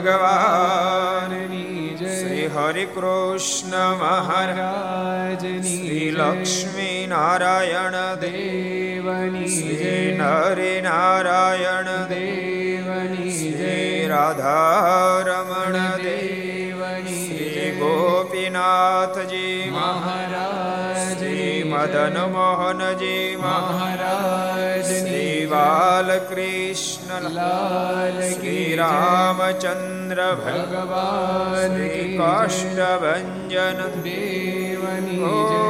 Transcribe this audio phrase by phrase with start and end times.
[0.00, 2.22] સ્વામિનારાયણ જય.
[2.22, 10.16] શ્રી હરિ કૃષ્ણ મહારાજની શ્રી લક્ષ્મી નારાયણ દેવની જય.
[10.16, 14.08] નરે નારાયણ દેવની જય.
[14.08, 29.83] રાધારમણ દેવની શ્રી ગોપીનાથજી મહારાજ શ્રી મદન મોહનજી મહારાજ શ્રી બાલકૃષ્ણ લાલ શ્રી રામચંદ્ર
[30.14, 35.63] चंद्र भगवान की काष्ठभंजन देवनी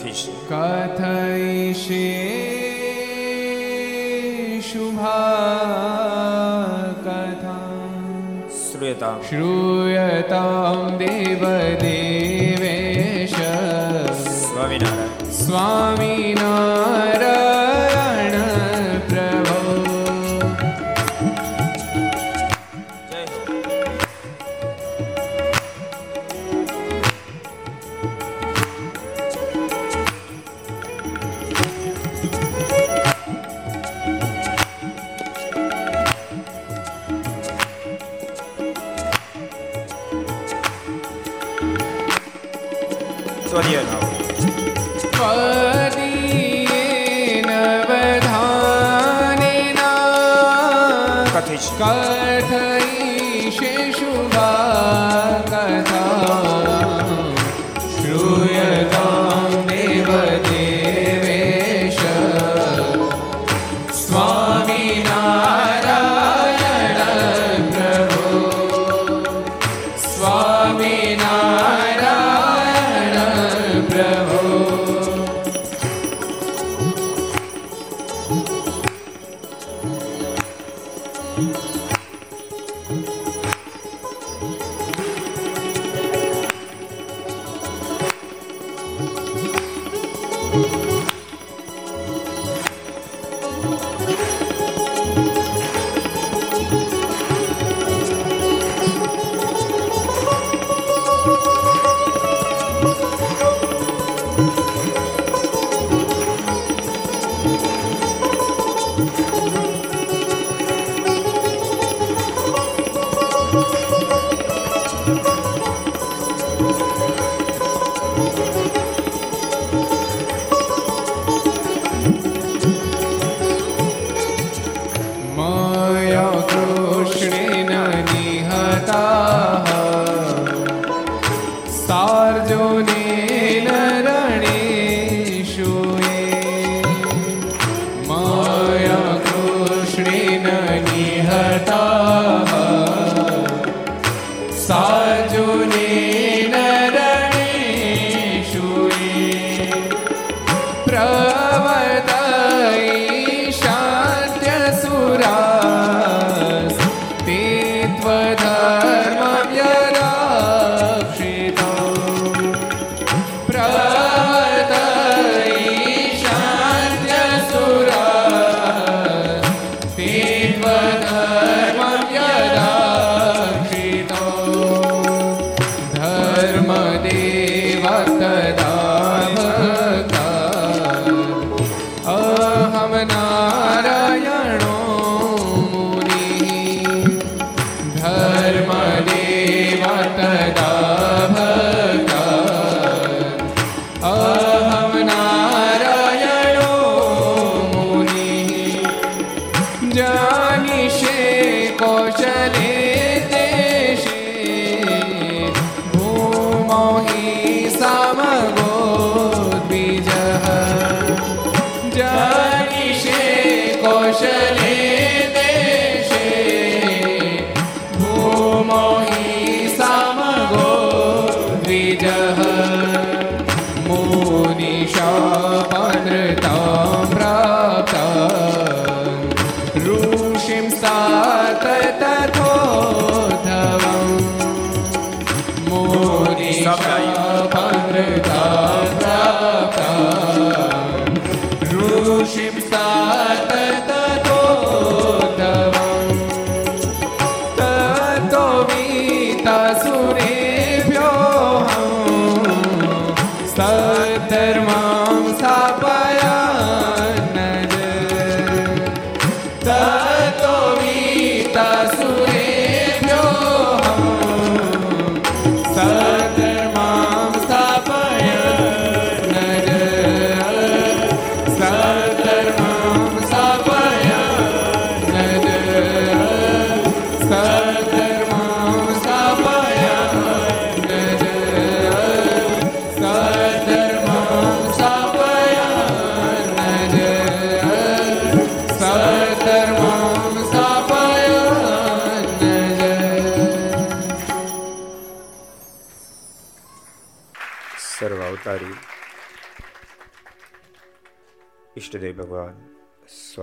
[0.00, 2.04] કથિષ કથૈષે
[4.62, 5.10] શુભા
[6.98, 7.58] કથા
[8.60, 11.44] શ્રૂયતા શ્રૂયતામ દેવ
[11.84, 13.38] દેવેશ
[14.40, 16.69] સ્વામિનારાયણ સ્વામિનારાયણ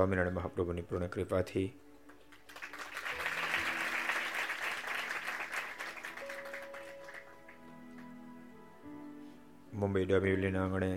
[0.07, 1.67] સ્વામિનારાયણ મહાપ્રભુની પૂર્ણ કૃપાથી.
[9.73, 10.91] મુંબઈ ડોંબિવલીના આંગણે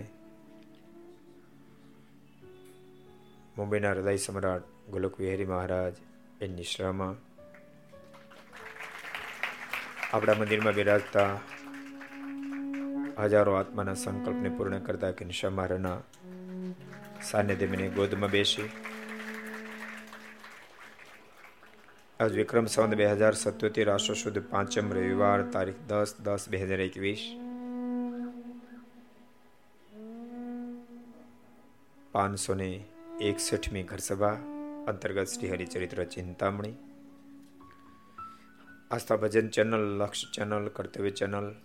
[3.57, 5.95] મુંબઈના હૃદય સમ્રાટ ગોલક વિહારી મહારાજ
[6.41, 7.15] એની શ્રામાં
[10.13, 11.31] આપણા મંદિરમાં બિરાજતા
[13.19, 15.99] હજારો આત્માના સંકલ્પને પૂર્ણ કરતા કિન્શા મહારાજના
[17.21, 18.69] સાનિધ્યની ગોદમાં બેસી
[22.21, 26.79] આજ વિક્રમ સંવત બે હજાર સત્યોતેર આશો સુદ પાંચમ રવિવાર તારીખ દસ દસ બે હજાર
[26.79, 27.23] એકવીસ.
[32.11, 32.83] પાંચસો ને
[33.21, 34.37] એકસઠમી ઘરસભા,
[34.87, 36.75] અંતર્ગત Shri Haricharitra Chintamani.
[38.91, 41.55] Aastha Bhajan channel, Laksh channel, Kartavya channel,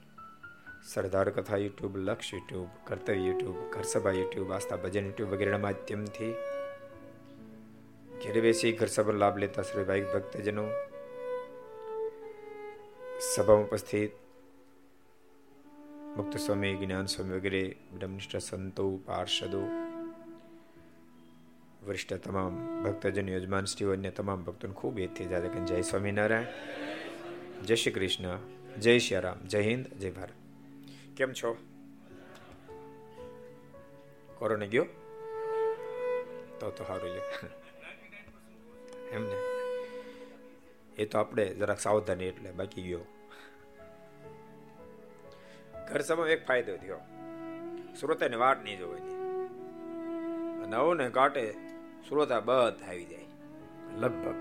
[0.84, 6.34] Sardar Katha YouTube, Laksh YouTube, Kartavya YouTube, Gharsabha YouTube, Aastha Bhajan YouTube વગેરેના માધ્યમથી
[8.22, 10.68] ઘેર બેસી ઘરસભા લાભ લેતા શ્રી ભાઈ ભક્તજનો.
[13.20, 14.10] સભામાં ઉપસ્થિત
[16.16, 19.60] મુક્ત સ્વામી, જ્ઞાન સ્વામી વગેરે બ્રહ્મનિષ્ઠ સંતો, પાર્ષદો,
[21.86, 25.24] વરિષ્ઠ તમામ ભક્તજન, યજમાન શ્રીઓ અન્ય તમામ ભક્તોને ખૂબ એથી
[25.66, 26.44] જય સ્વામિનારાયણ,
[27.62, 28.38] જય શ્રી કૃષ્ણ,
[28.80, 30.32] જય શ્રી રામ, જય હિન્દ, જય ભારત.
[31.16, 31.56] કેમ છો?
[34.38, 34.86] કોરોને ગયો?
[36.60, 37.48] તો તો સારું લે
[39.12, 39.36] એમને.
[40.96, 43.00] એ તો આપણે જરાક સાવધાની એટલે બાકી ગયો.
[45.88, 46.98] ઘર સમય એક ફાયદો થયો.
[48.00, 49.16] શ્રોતાની વાટ નહીં જોવાની
[50.68, 51.54] નવ ને કાંટે
[52.08, 53.24] શ્રોતા બધ આવી જાય.
[53.96, 54.34] લગભગ.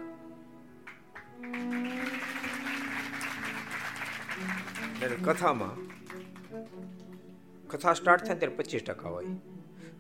[5.26, 5.74] કથામાં,
[7.68, 9.26] કથા સ્ટાર્ટ થાય ત્યારે પચીસ ટકા હોય.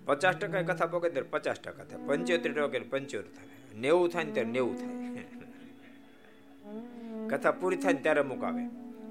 [0.05, 2.07] પચાસ ટકા કથા પોકે ત્યારે પચાસ ટકા થાય.
[2.07, 3.54] પંચોતેર ટકા પંચોતેર થાય.
[3.75, 4.95] નેવું થાય ને ત્યારે નેવું થાય.
[7.29, 8.63] કથા પૂરી થાય ને ત્યારે અમુક આવે.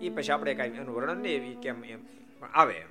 [0.07, 1.99] એ પછી આપણે કાંઈ એનું વર્ણન નહીં એ કેમ એમ
[2.53, 2.89] આવે એમ.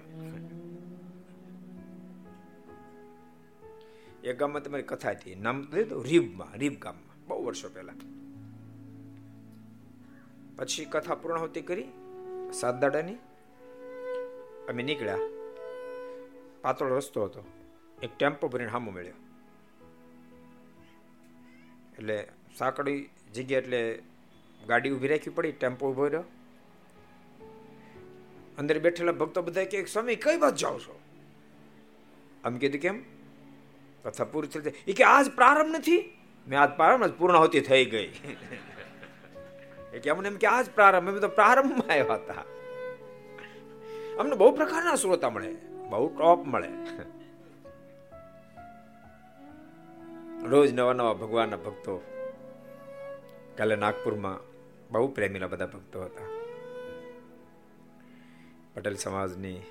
[4.24, 7.94] એ ગામમાં તમારી કથા હતી, નામ તો રીબમાં, રીબ ગામમાં, બહુ વર્ષો પહેલા.
[10.56, 11.88] પછી કથા પૂર્ણાહુતિ કરી,
[12.54, 13.16] સાત દાડાની,
[14.70, 15.18] અમે નીકળ્યા.
[16.62, 17.44] પાતળો રસ્તો હતો.
[18.04, 19.14] એક ટેમ્પો ભરીને હામો મળ્યો.
[22.04, 24.04] એટલે સાંકડી જગ્યા એટલે
[24.68, 26.24] ગાડી ઊભી રાખવી પડી, ટેમ્પો ઊભો રહ્યો.
[28.58, 31.00] અંદર બેઠેલા ભક્તો બધા કે સ્વામી, કઈ બાજુ જાઓ છો?
[32.44, 33.04] આમ કીધું કેમ
[34.04, 36.18] કથા પૂરી થઈ એ કે, આજ પ્રારંભ નથી.
[36.48, 38.14] મેં આજ પ્રારંભ પૂર્ણાહુતિ થઈ ગઈ.
[39.94, 41.10] એ કે, અમને એમ કે, આજ પ્રારંભ.
[41.10, 42.34] અમે તો પ્રારંભમાં આવ્યા હતા.
[44.20, 45.56] અમને બહુ પ્રકારના શ્રોતા મળે,
[45.90, 46.70] બહુ ટોપ મળે.
[50.44, 52.02] રોજ નવા નવા ભગવાનના ભક્તો
[53.58, 54.40] કાલે નાગપુરમાં
[54.92, 56.28] બહુ પ્રેમીલા બધા ભક્તો હતા.
[58.74, 59.62] પટેલ સમાજની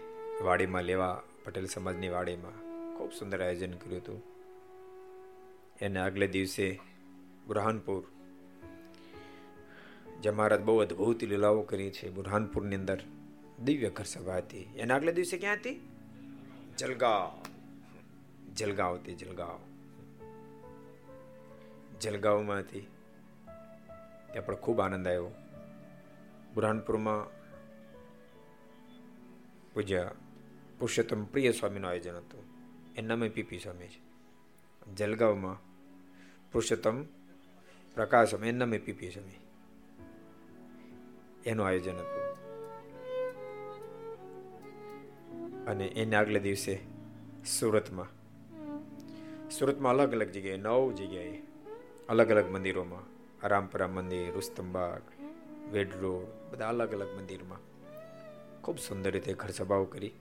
[0.43, 2.53] વાડીમાં લેવા, પટેલ સમાજની વાડીમાં
[2.99, 4.23] ખૂબ સુંદર આયોજન કર્યું હતું.
[5.81, 6.81] એને આગલે દિવસે
[7.47, 8.05] બુરહાનપુર
[10.21, 13.01] જે મહારાજ બહુ અદભુત લીલાઓ કરી છે, બુરહાનપુરની અંદર
[13.65, 14.69] દિવ્ય ઘર સભા હતી.
[14.77, 15.89] એના આગલે દિવસે ક્યાં હતી?
[16.79, 17.43] જલગાંવ.
[18.55, 19.72] જલગાંવ હતી, જલગાંવ.
[22.03, 22.81] જલગાંવમાં હતી
[24.33, 25.31] ત્યાં પણ ખૂબ આનંદ આવ્યો.
[26.55, 27.27] બુરહાનપુરમાં
[29.75, 30.11] પૂજ્ય
[30.79, 32.45] પુરુષોત્તમ પ્રિય સ્વામીનું આયોજન હતું.
[32.97, 34.01] એના નામે પીપી સ્વામી છે.
[34.95, 35.55] જલગાંવમાં
[36.53, 37.03] પુરુષોત્તમ
[37.95, 39.41] પ્રકાશ સ્વામી એના પીપી સ્વામી.
[41.47, 42.33] એનું આયોજન હતું.
[45.65, 46.81] અને એને આગલે દિવસે
[47.59, 48.07] સુરતમાં.
[49.51, 51.52] સુરતમાં અલગ અલગ જગ્યાએ, નવ જગ્યાએ
[52.09, 53.05] અલગ અલગ મંદિરોમાં.
[53.49, 55.03] રામપરા મંદિર, રુસ્તમબાગ,
[55.73, 57.59] વેડ રોડ, બધા અલગ અલગ મંદિરમાં.
[58.63, 60.13] ખૂબ સુંદર રીતે ઘર સભાઓ કરી.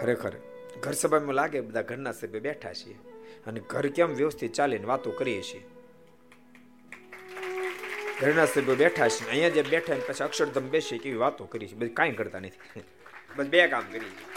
[0.00, 0.32] ખરેખર
[0.80, 2.94] ઘર સભામાં લાગે બધા ઘરના સભ્ય બેઠા છીએ
[3.46, 5.66] અને ઘર કેમ વ્યવસ્થિત ચાલે વાતો કરીએ છીએ.
[8.20, 11.88] ઘરના સભ્યો બેઠા છે અહીંયા જે બેઠા પછી અક્ષરધમ બેસી કેવી વાતો કરી છે બધી
[11.88, 12.80] કાંઈ કરતા નથી.
[13.36, 14.31] બસ બે કામ કરી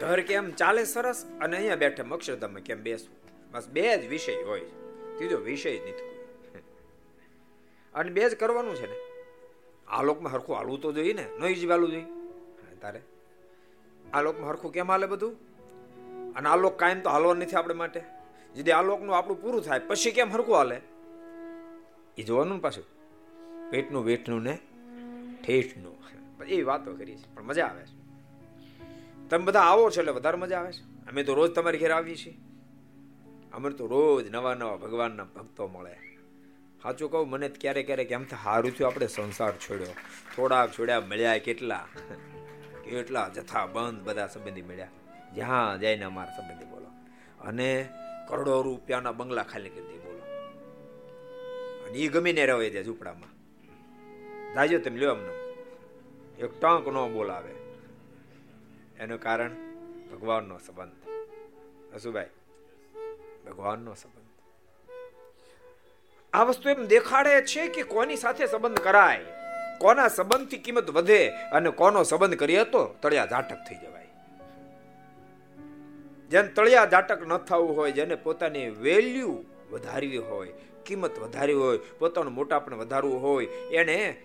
[0.00, 3.16] ઘર કેમ ચાલે સરસ અને અહીંયા બેઠે અક્ષરધામ કેમ બેસવું?
[3.52, 4.60] બસ બે જ વિષય હોય.
[5.16, 6.10] ત્રીજો વિષય જ નથી.
[7.94, 8.96] અને બે જ કરવાનું છે ને?
[9.88, 11.26] આ લોકમાં હરખું હાલવું તો જોઈએ ને?
[11.40, 12.04] નહીં જ વાલું જોઈએ?
[12.80, 13.00] તારે?
[14.14, 15.36] આ લોકમાં હરખું કેમ હાલે બધું?
[16.34, 18.00] અને આ લોક કાયમ તો હાલવા નથી આપણે માટે.
[18.54, 19.78] જેથી આ લોકનું આપણું પૂરું થાય.
[19.78, 20.80] પછી કેમ હરખું હાલે?
[22.18, 22.84] એ જોવાનું ને પાછું.
[23.70, 24.58] પેટનું વેઠનું ને
[25.46, 25.96] ઠેઠનું.
[26.44, 27.34] એ વાતો કરી છે.
[27.34, 27.99] પણ મજા આવે છે.
[29.30, 30.82] તમે બધા આવો છો એટલે વધારે મજા આવે છે.
[30.82, 32.38] અમે તો રોજ તમારી ઘેર આવીએ છીએ.
[33.52, 35.96] અમને તો રોજ નવા નવા ભગવાનના ભક્તો મળે.
[36.82, 39.86] સાચું કહું, મને ક્યારેક ક્યારેક એમ સારું થયું આપણે સંસાર છોડ્યો.
[40.36, 41.86] થોડાક છોડ્યા મળ્યા કેટલા?
[42.84, 44.88] કેટલા જથ્થા, બંધ બધા સંબંધી મળ્યા.
[45.34, 46.86] જ્યાં જઈને અમારા સંબંધી બોલો.
[47.40, 47.88] અને
[48.28, 50.18] કરોડો રૂપિયાના બંગલા ખાલી કરી દે, બોલો.
[51.88, 53.30] અને એ ગમે ને રહે છે ઝૂંપડામાં.
[54.54, 55.32] જાજો તમે લ્યો અમને.
[56.38, 57.59] એક ટંક નો બોલાવે.
[59.00, 59.50] એનું કારણ
[60.12, 61.08] ભગવાનનો સંબંધ.
[61.94, 62.26] હસુભાઈ
[63.46, 64.26] ભગવાનનો સંબંધ.
[66.32, 69.24] આ વસ્તુ એમ દેખાડે છે કે કોની સાથે સંબંધ કરાય?
[69.78, 74.06] કોના સંબંધથી કિંમત વધે અને કોનો સંબંધ કરીએ તો તળિયા ઝાટક થઈ જવાય.
[76.30, 80.52] જેને તળિયા ઝાટક ન થવું હોય, જેને પોતાની વેલ્યુ વધારવી હોય,
[80.86, 84.22] કિંમત વધારવી હોય, પોતાનું મોટાપણ વધારવું હોય, એને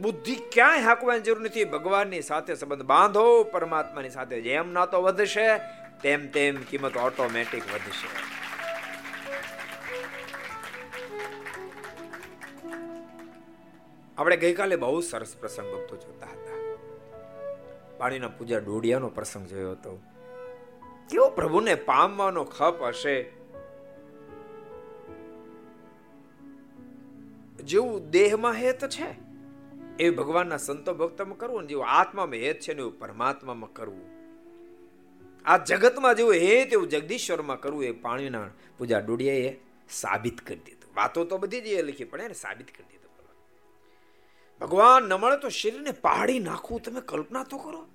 [0.00, 1.64] બુદ્ધિ ક્યાંય હાંકવાની જરૂર નથી.
[1.64, 5.58] ભગવાનની સાથે સંબંધ બાંધો, પરમાત્માની સાથે જેમ નાતો વધશે,
[6.02, 8.36] તેમ તેમ કિંમત ઓટોમેટિક વધશે.
[14.18, 16.76] આપણે ગઈકાલે બહુ સરસ પ્રસંગ ભક્તો જોતા હતા.
[17.98, 20.00] પાણીના પૂજા ડોડિયાનો પ્રસંગ જોયો હતો.
[21.10, 23.22] કેવો પ્રભુને પામવાનો ખપ હશે.
[27.64, 29.25] જેવું દેહમાં હેત છે.
[29.98, 34.04] એ ભગવાનના સંતો ભક્તમાં કરવું ને જેવું આત્મામાં હેત છે ને એવું પરમાત્મામાં કરવું.
[35.44, 38.48] આ જગતમાં જેવું હેત એવું જગદીશ્વરમાં કરવું એ પાણીના
[38.78, 39.56] પૂજા ડોડિયાએ
[39.90, 40.90] સાબિત કરી દીધું.
[40.96, 42.96] વાતો તો બધી જ એ લખી પણ એને સાબિત કરી દીધું.
[44.60, 46.82] ભગવાન ન મળે તો શરીરને પાડી નાખવું.
[46.82, 47.86] તમે કલ્પના તો કરો.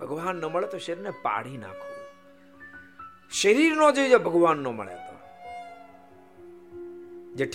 [0.00, 1.96] ભગવાન ન મળે તો શરીરને પાડી નાખવું.
[3.30, 5.16] શરીરનો જે ભગવાનનો ભગવાન નો મળે તો.
[7.34, 7.46] જે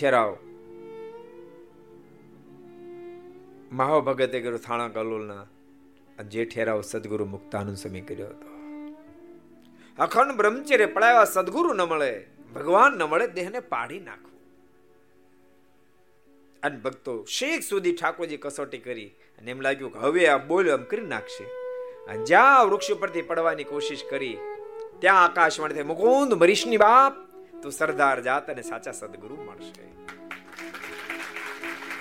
[3.72, 5.46] મહા ભગતે કર્યો થાણા કલોલના.
[6.24, 8.50] જે ઠેરાવ સદગુરુ મુક્તાનંદ સ્વામી કર્યો હતો.
[10.00, 14.32] અખંડ બ્રહ્મચર્ય પડાવ્યા સદગુરુ ન મળે, ભગવાન ન મળે, દેહને પાડી નાખવું.
[16.64, 20.84] અને ભક્તો શેખ સુધી ઠાકોરજી કસોટી કરી અને એમ લાગ્યું કે હવે આ બોલ્યો એમ
[20.84, 21.44] કરી નાખશે.
[22.06, 24.38] અને જ્યાં વૃક્ષ પરથી પડવાની કોશિશ કરી,
[25.00, 27.14] ત્યાં આકાશવાણી થઈ મુકુંદ મરીશની બાપ,
[27.64, 29.86] તું સરદાર જાત અને સાચા સદગુરુ મળશે.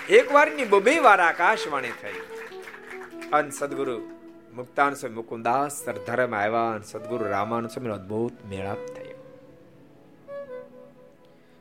[0.09, 2.13] એક વારની બબે વાર આકાશવાણી થઈ.
[3.33, 3.99] અન સદગુરુ
[4.53, 9.37] મુક્તાન સ્વામી મુકુંદાસ સરધર્મ આવ્યા અને સદગુરુ રામાનુ સ્વામી અદભુત મેળાપ થયો.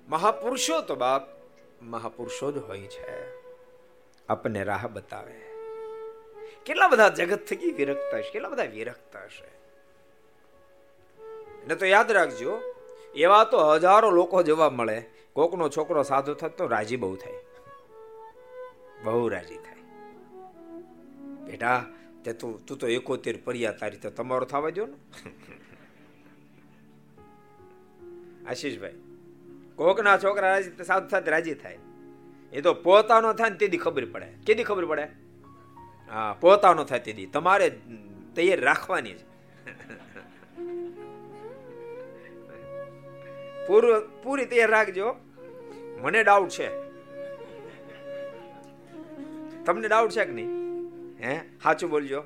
[0.09, 1.22] મહાપુરુષો તો બાપ
[1.83, 3.35] મહાપુરુષો જ હોય છે.
[4.26, 5.40] આપણને રાહ બતાવે.
[6.64, 9.50] કેટલા બધા જગત થકી વિરક્ત હશે, કેટલા બધા વિરક્ત હશે.
[11.62, 12.61] એટલે તો યાદ રાખજો,
[13.14, 15.11] એવા તો હજારો લોકો જોવા મળે.
[15.33, 17.33] કોકનો છોકરો સાધુ થતો, રાજી બહુ થાય.
[19.04, 19.82] બહુ રાજી થાય.
[21.44, 21.86] બેટા,
[22.24, 24.92] તે તું તું તો એકોતેર પર્યા તારી તો તમારો થવા દો ને.
[28.48, 28.94] આશીષભાઈ,
[29.76, 31.78] કોકના છોકરા રાજી સાથ સાથ રાજી થાય.
[32.52, 34.26] એ તો પોતાનો થાય ને તેથી ખબર પડે.
[34.46, 35.08] કેદી ખબર પડે?
[36.10, 37.78] હા, પોતાનો થાય તેથી તમારે
[38.34, 39.24] તૈયાર રાખવાની છે.
[44.22, 45.16] પૂરી તૈયાર રાખજો.
[46.02, 46.89] મને ડાઉટ છે.
[49.64, 50.51] તમને ડાઉટ છે કે નહીં?
[51.25, 51.40] હે?
[51.62, 52.20] સાચું બોલજો.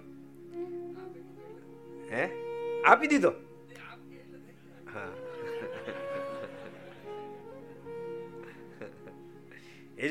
[2.11, 2.29] હે?
[2.87, 3.33] આપી દીધો?
[4.95, 5.09] હા.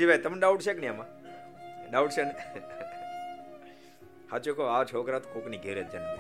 [0.08, 1.10] ભાઈ તમને ડાઉટ છે કે નહીં આમાં?
[1.92, 2.34] ડાઉટ છે ને?
[4.30, 6.20] સાચું કહો, આ છોકરા તો કોકની ઘેરે જન્મે.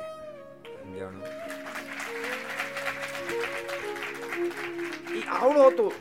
[5.19, 5.91] એ આવડો હતો.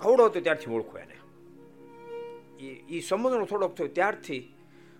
[0.00, 0.98] આવડો હતો ત્યારથી ઓળખો
[2.68, 4.54] એ સમજણો થોડોક થયો ત્યારથી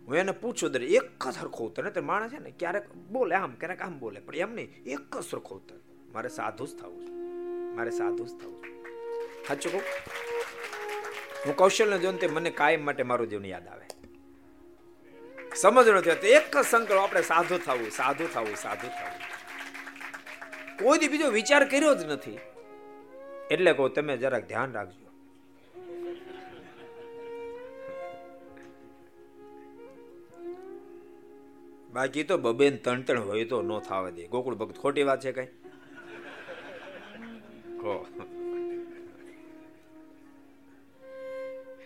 [0.09, 3.55] હું એને પૂછું દરે એક જ સરખો ઉતર ને માણસ છે ને, ક્યારેક બોલે આમ,
[3.55, 5.75] ક્યારેક આમ બોલે, પણ એમ નહીં, એક જ સરખો ઉતર
[6.13, 7.11] મારે સાધુ જ થવું છે,
[7.77, 8.73] મારે સાધુ જ થવું છે.
[9.49, 9.83] સાચું કહું?
[11.47, 13.87] હું કૌશલ્ય જોઉં તે મને કાયમ માટે મારું જીવન યાદ આવે.
[15.55, 19.21] સમજણો થયો તો એક જ સંકલ્પ આપણે સાધુ થવું સાધુ થવું સાધુ થવું.
[20.85, 22.39] કોઈ બીજો વિચાર કર્યો જ નથી.
[23.51, 25.02] એટલે કહું, તમે જરાક ધ્યાન રાખજો.
[31.93, 34.27] બાકી તો બબેન ત્રણ ત્રણ હોય તો ન થવા દે.
[34.27, 35.47] ગોકુળ ભક્ત ખોટી વાત છે કઈ?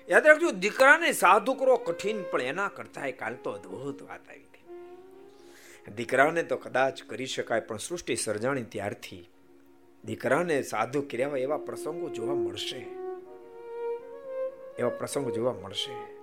[0.08, 5.94] યાદ રાખજો, દીકરાને સાધુ કરો કઠિન, પણ એના કરતા કાલ તો અદભુત વાત આવી હતી.
[5.94, 9.28] દીકરાને તો કદાચ કરી શકાય, પણ સૃષ્ટિ સર્જાણી ત્યારથી
[10.04, 12.86] દીકરાને સાધુ કર્યા એવા પ્રસંગો જોવા મળશે.
[14.78, 16.16] એવા પ્રસંગો જોવા મળશે.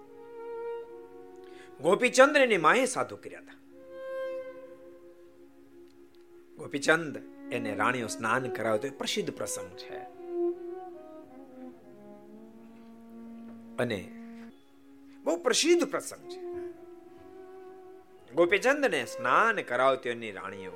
[1.82, 3.63] ગોપીચંદ્રની માએ સાધુ કર્યા હતા.
[6.64, 7.18] ગોપીચંદ
[7.54, 9.98] એને રાણીઓ સ્નાન કરાવતો એ પ્રસિદ્ધ પ્રસંગ છે.
[13.78, 14.12] અને
[15.24, 16.42] બહુ પ્રસિદ્ધ પ્રસંગ છે.
[18.34, 20.72] ગોપીચંદ ને સ્નાન કરાવતી એની રાણીઓ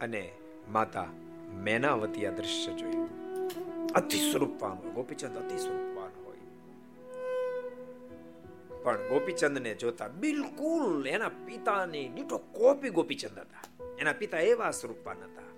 [0.00, 0.32] અને
[0.68, 1.06] માતા
[1.54, 3.08] મેનાવતી આ દ્રશ્ય જોયું.
[3.92, 5.93] અતિ સ્વરૂપવાન ગોપીચંદ અતિ સ્વરૂપવાન હોય
[8.84, 13.64] પણ ગોપીચંદને જોતા બિલકુલ એના પિતાની નીટો કોપી ગોપીચંદ હતા.
[13.98, 15.50] એના પિતા એવા સ્વરૂપવાન હતા.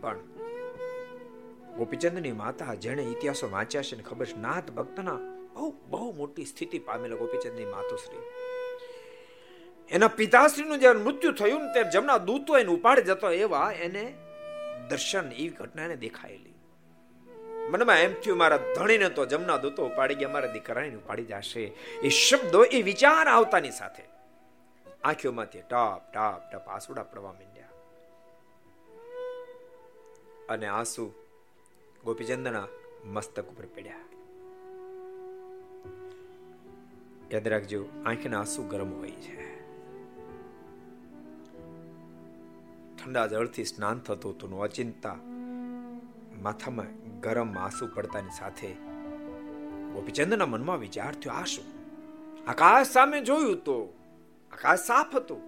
[0.00, 0.18] પણ
[1.76, 5.18] ગોપીચંદની માતા જેણે ઇતિહાસો વાંચ્યા છે ને ખબર છે, નાથ ભક્તના
[5.54, 8.24] બહુ બહુ મોટી સ્થિતિ પામેલા ગોપીચંદની માતુશ્રી.
[9.90, 14.04] એના પિતાશ્રીનું જ્યારે મૃત્યુ થયું ને ત્યારે જમના દૂતો એને ઉપાડી જતો એવા એને
[14.90, 16.49] દર્શન એવી ઘટના એને દેખાયેલી.
[17.70, 21.64] મનમાં એમ થયું, મારા ધણીને તો જમના દૂતો ઉપાડી ગયા, મારા દીકરાને ઉપાડી જશે.
[22.02, 24.02] એ શબ્દો, એ વિચાર આવતાની સાથે
[25.04, 27.66] આંખોમાંથી ટપ ટપ ટપ આંસુડા પડવા માંડ્યા.
[30.48, 31.12] અને આંસુ
[32.04, 32.66] ગોપીચંદના
[33.04, 34.00] મસ્તક ઉપર પડ્યા.
[37.32, 39.40] યાદ રાખજો, આંખના આંસુ ગરમ હોય છે.
[42.96, 45.14] ઠંડા જળથી સ્નાન થતું હતું અચિંતા
[46.42, 48.72] માથામાં ગરમ આંસુ પડતાની સાથે
[49.92, 51.64] ગોપીચંદના મનમાં વિચાર થયો, આ શું?
[52.48, 53.94] આકાશ સામે જોયું તો?
[54.52, 55.42] આકાશ સાફ હતું?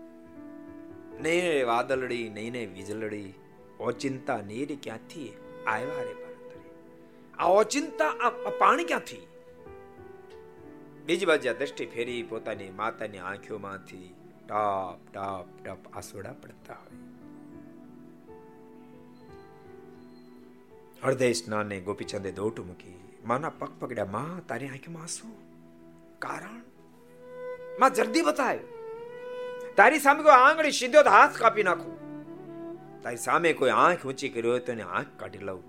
[1.23, 3.35] ને વાદળડી નહીં ને વીજળડી,
[3.81, 5.29] ઓચિંતા નીર ક્યાંથી
[5.67, 6.15] આવ્યા રે
[7.39, 9.29] આ ઓચિંતા, આ પાણી ક્યાંથી?
[11.07, 14.15] બીજી બાજુ દ્રષ્ટિ ફેરી પોતાની માતાની આંખોમાંથી
[14.49, 16.99] ટપ ટપ ટપ આસોડા પડતા હોય.
[21.05, 25.29] હૃદય સ્નાને ગોપીચંદે દોટ મૂકી, માના પગ પકડ્યા, માં, તારી આંખમાં આંસુ
[26.19, 26.62] કારણ?
[27.81, 28.59] માં જલ્દી બતાય.
[29.77, 31.97] તારી સામે કોઈ આંગળી સીધો હાથ કાપી નાખું.
[33.03, 35.62] તારી સામે કોઈ આંખ ઊંચી કરી હોય તો એને આંખ કાઢી લઉં.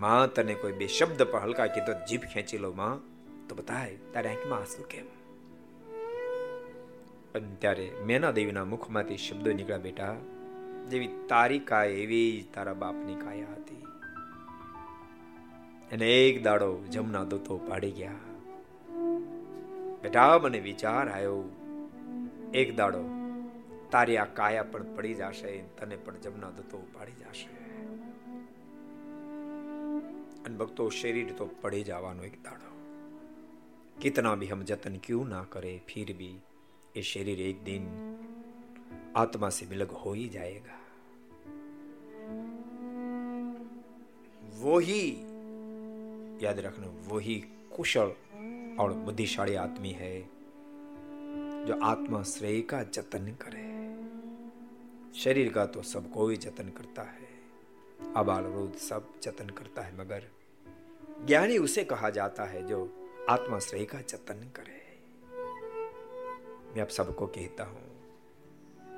[0.00, 3.00] માં તને કોઈ બે શબ્દ પર હલકા કીધો જીભ ખેંચી લઉં, માં,
[3.48, 5.06] તો બતાય, તારી આંખમાં આંસુ કેમ?
[7.34, 10.16] અને ત્યારે મેના દેવીના મુખમાંથી શબ્દો નીકળ્યા બેટા,
[10.90, 13.86] જેવી તારી કાય એવી તારા બાપની કાયા હતી.
[15.91, 18.25] અને એક દાડો જમના દૂતો પાડી ગયા
[20.01, 21.39] બેટા મને વિચાર આવ્યો
[22.53, 23.03] એક દાડો
[23.91, 27.49] તારી આ કાયા પણ પડી જશે તને પણ જમના દૂતો પાડી જશે
[30.45, 32.69] અને ભક્તો શરીર તો પડી જવાનો એક દાડો
[33.97, 36.29] कितना भी हम जतन क्यों ना करें फिर भी
[36.95, 37.87] ये शरीर एक दिन
[39.15, 40.77] आत्मा से विलग हो ही जाएगा
[44.59, 45.01] वो ही
[46.42, 47.34] याद रखना, वो ही
[47.76, 48.12] कुशल
[48.80, 50.20] और बुद्धिशाली आदमी है,
[51.66, 53.72] जो आत्मा श्रेय का जतन करे।
[55.14, 57.28] शरीर का तो सब कोई जतन करता है,
[58.16, 60.28] अबाल वृद्ध सब जतन करता है, मगर
[61.26, 62.78] ज्ञानी उसे कहा जाता है जो
[63.30, 64.82] आत्माश्रय का जतन करे।
[66.74, 67.82] मैं आप सबको कहता हूँ,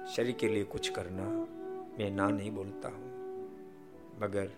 [0.07, 1.29] शरीर के लिए कुछ करना
[1.99, 3.11] मैं ना नहीं बोलता हूँ,
[4.23, 4.51] मगर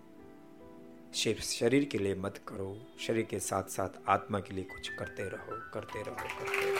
[1.14, 5.22] सिर्फ़ शरीर के लिए मत करो, शरीर के साथ साथ आत्मा के लिए कुछ करते
[5.22, 6.78] रहो करते रहो करते रहो।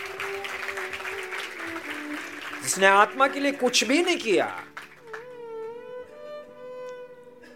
[2.62, 4.64] जिसने आत्मा के लिए कुछ भी नहीं किया,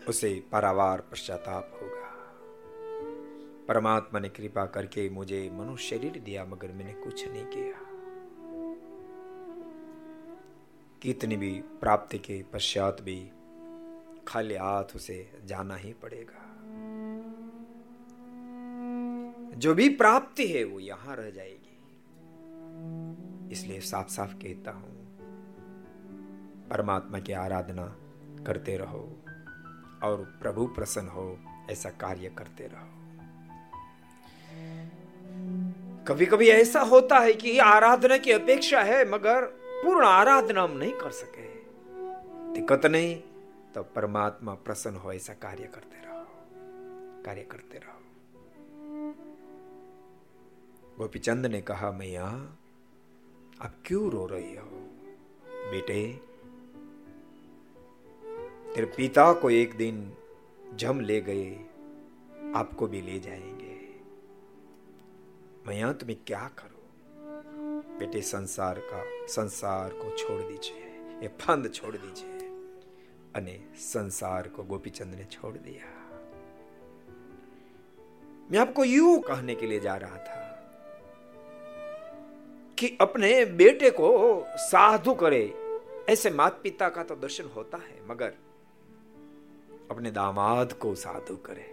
[0.09, 2.03] उसे पारावार पश्चाताप होगा।
[3.69, 7.93] परमात्मा ने कृपा करके मुझे मनुष्य शरीर दिया, मगर मैंने कुछ नहीं किया।
[11.03, 13.31] कितनी भी प्राप्ति के पश्चात भी
[14.29, 16.52] खाली हाथ उसे जाना ही पड़ेगा।
[19.63, 21.75] जो भी प्राप्ति है वो यहाँ रह जाएगी।
[23.53, 24.95] इसलिए साफ़ साफ़ कहता हूँ,
[26.71, 27.85] परमात्मा की आराधना
[28.47, 29.05] करते रहो
[30.03, 31.39] और प्रभु प्रसन्न हो,
[31.71, 32.89] ऐसा कार्य करते रहो।
[36.05, 39.45] कभी कभी ऐसा होता है कि आराधना की अपेक्षा है, मगर
[39.85, 41.47] पूर्ण आराधना हम नहीं कर सके।
[42.55, 43.17] दिक्कत नहीं
[43.75, 46.25] तो परमात्मा प्रसन्न हो, ऐसा कार्य करते रहो।
[47.25, 48.02] कार्य करते रहो।
[51.03, 52.27] गोपीचंद ने कहा, मैया
[53.63, 54.69] आप क्यों रो रही हो?
[55.47, 56.21] बेटे,
[58.75, 60.13] तेरे पिता को एक दिन
[60.75, 61.55] जम ले गए,
[62.55, 64.01] आपको भी ले जाएँगे।
[65.67, 66.83] मैया, तुम्हें क्या करो?
[67.99, 70.85] बेटे, संसार का, संसार को छोड़ दीजिए,
[71.23, 72.49] ये फंद छोड़ दीजिए,
[73.37, 76.19] अने संसार को गोपीचंद ने छोड़ दिया।
[78.51, 80.42] मैं आपको यूँ कहने के लिए जा रहा था
[82.82, 84.10] कि अपने बेटे को
[84.62, 85.44] साधु करे
[86.10, 88.34] ऐसे माता पिता का तो दर्शन होता है मगर
[89.92, 91.66] अपने दामाद को साधु करे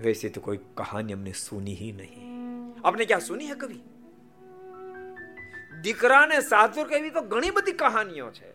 [0.00, 2.26] वैसे तो कोई कहानी हमने सुनी ही नहीं
[2.82, 3.80] आपने क्या सुनी है कभी
[5.80, 8.50] દીકરાને સાધુ કહેવી તો ઘણી બધી કહાનીઓ છે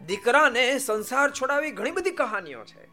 [0.00, 2.86] દીકરાને સંસાર છોડાવી ઘણી બધી કહાનીઓ છે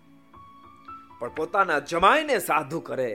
[1.20, 3.10] પણ પોતાના જમાઈને સાધુ કરે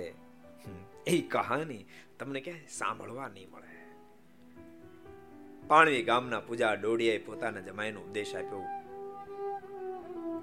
[1.07, 1.85] એ કહાની
[2.19, 3.71] તમને ક્યાંય સાંભળવા નહીં મળે.
[5.67, 8.63] પાણવી ગામના પૂજા ડોડિયાએ પોતાના જમાઈનો ઉપદેશ આપ્યો.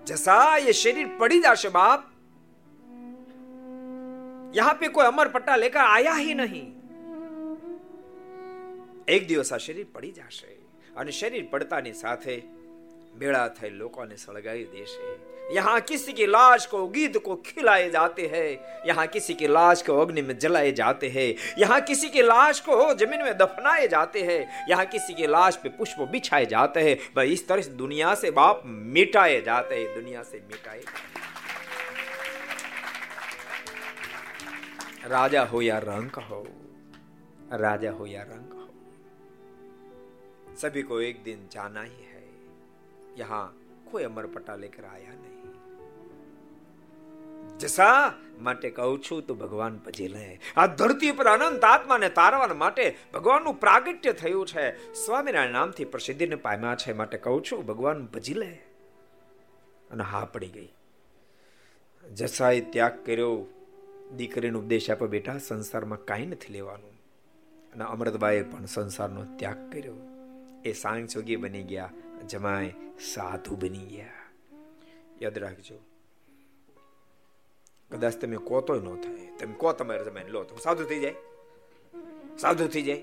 [0.07, 2.01] જસા એ શરીર પડી જશે બાપ.
[4.57, 6.79] યહાં પે કોઈ અમર પટ્ટા લેકર આયા હી નહીં.
[9.09, 10.55] એક દિવસ આ શરીર પડી જશે
[10.97, 12.58] અને શરીર પડતાની સાથે
[13.18, 15.14] ભેળા થઈ લોકોને સળગાવી દેશે
[15.50, 18.50] यहाँ किसी की लाश को गीत को खिलाए जाते हैं
[18.88, 21.26] यहाँ किसी की लाश को अग्नि में जलाए जाते हैं
[21.60, 25.70] यहाँ किसी की लाश को जमीन में दफनाए जाते हैं यहाँ किसी की लाश पे
[25.72, 28.62] पुष्प बिछाए जाते हैं भाई इस तरह से दुनिया से बाप
[28.94, 30.82] मिटाए जाते हैं दुनिया से मिटाए
[35.08, 36.42] राजा हो या रंक हो
[37.60, 38.68] राजा हो या रंक हो
[40.58, 42.07] सभी को एक दिन जाना ही है
[43.19, 43.55] यहां
[43.91, 45.29] કોઈ અમરપટા પટાલેકર આયા નહીં
[47.59, 52.97] જસા માટે કહું છું તો ભગવાન ભજી લે આ ધરતી પર અનંત આત્માને તારવા માટે
[53.15, 58.53] ભગવાનનું પ્રાગટ્ય થયું છે। સ્વામિનારાયણ નામથી પ્રસિદ્ધિને પામ્યા છે, માટે કહું છું, ભગવાન ભજી લે।
[59.91, 60.69] અને હા પડી ગઈ।
[62.15, 63.47] જસાએ ત્યાગ કર્યો,
[64.17, 66.91] દીકરીનો ઉપદેશ આપ્યો, બેટા, સંસારમાં કાંઈ નથી લેવાનું.
[67.73, 69.95] અને અમૃતબાઈએ પણ સંસારનો ત્યાગ કર્યો।
[70.65, 71.91] એ સાંગ જોગી બની ગયા
[72.27, 72.75] જમાય
[73.15, 74.09] સાધુ બની ગયા.
[75.23, 75.75] યાદ રાખજો.
[77.91, 79.37] કદાચ તમે કહો તોય ન થાય.
[79.37, 81.15] તમે કહો તમારે જમાઈને, લો, તો સાધુ થઈ જાય.
[82.39, 83.03] સાધુ થઈ જાય.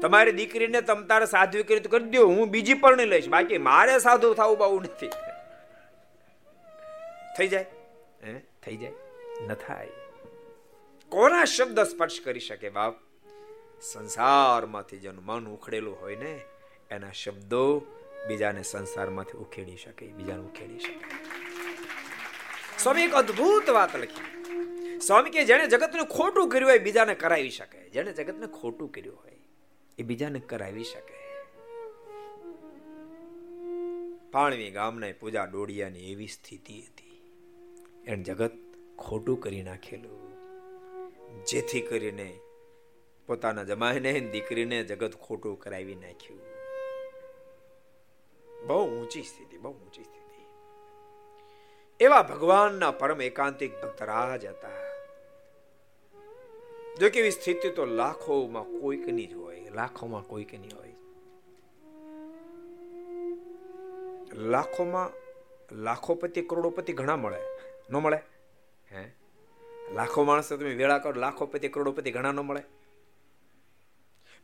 [0.00, 3.28] તમારી દીકરીને તમ તારે સાધુ કરી કરી દો, હું બીજી પણ લઈશ.
[3.28, 5.08] બાકી મારે સાધુ થવું બહુ નથી.
[7.38, 7.66] થઈ જાય?
[8.24, 8.38] હે?
[8.38, 8.92] થઈ જાય?
[9.46, 9.88] ન થાય.
[11.08, 12.94] કોના શબ્દ સ્પર્શ કરી શકે બાપ?
[13.80, 16.40] સંસારમાંથી જેનું મન ઉખડેલું હોય ને
[16.94, 17.62] એના શબ્દો
[18.28, 21.04] બીજાને સંસારમાંથી ઉખેડી શકે, બીજાને ઉખેડી શકે.
[22.78, 24.98] સ્વામી એક અદ્ભુત વાત લખી.
[24.98, 27.90] સ્વામી કે જેણે જગતને ખોટું કર્યું હોય, બીજાને કરાવી શકે.
[27.90, 29.38] જેણે જગતને ખોટું કર્યું હોય,
[29.98, 31.24] એ બીજાને કરાવી શકે.
[34.32, 37.20] પાણવી ગામના પૂજા ડોડિયાની એવી સ્થિતિ હતી.
[38.06, 38.52] એણે જગત
[38.98, 40.24] ખોટું કરી નાખેલું.
[41.44, 42.38] જેથી કરીને
[43.26, 46.53] પોતાના જમાઈને દીકરીને જગત ખોટું કરાવી નાખ્યું.
[48.66, 50.46] બહુ ઊંચી સ્થિતિ બહુ ઊંચી સ્થિતિ.
[52.00, 54.68] એવા ભગવાનના પરમ એકાંતિક ભક્ત રાજ હતા.
[57.00, 60.94] જો કે એવી સ્થિતિ તો લાખોમાં કોઈકની જ હોય, લાખોમાં કોઈકની હોય.
[64.32, 65.10] લાખોમાં
[65.74, 67.40] લાખોપતિ, કરોડોપતિ ઘણા મળે,
[67.90, 68.18] ન મળે?
[68.92, 69.14] હે?
[69.92, 72.62] લાખો માણસો તમે વેળા કરો, લાખોપતિ, કરોડોપતિ ઘણા ન મળે?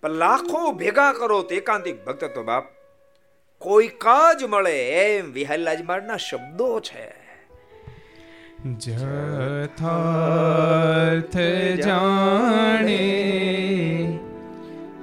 [0.03, 2.80] પણ લાખો ભેગા કરો તો એકાંતિક ભક્ત તો બાપ
[3.61, 3.89] કોઈ
[4.41, 7.21] જ મળે એમ વિહલ્લાજ મારના શબ્દો છે.
[8.79, 11.37] જથાર્થ
[11.87, 12.99] જાણે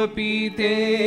[0.00, 0.99] તથાપી તેનું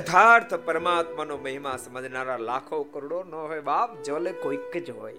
[0.00, 5.12] જથાર્થ પરમાત્માનો મહિમા સમજનારા લાખો કરોડો ન હોય બાપ, જલે કોઈક જ હોય.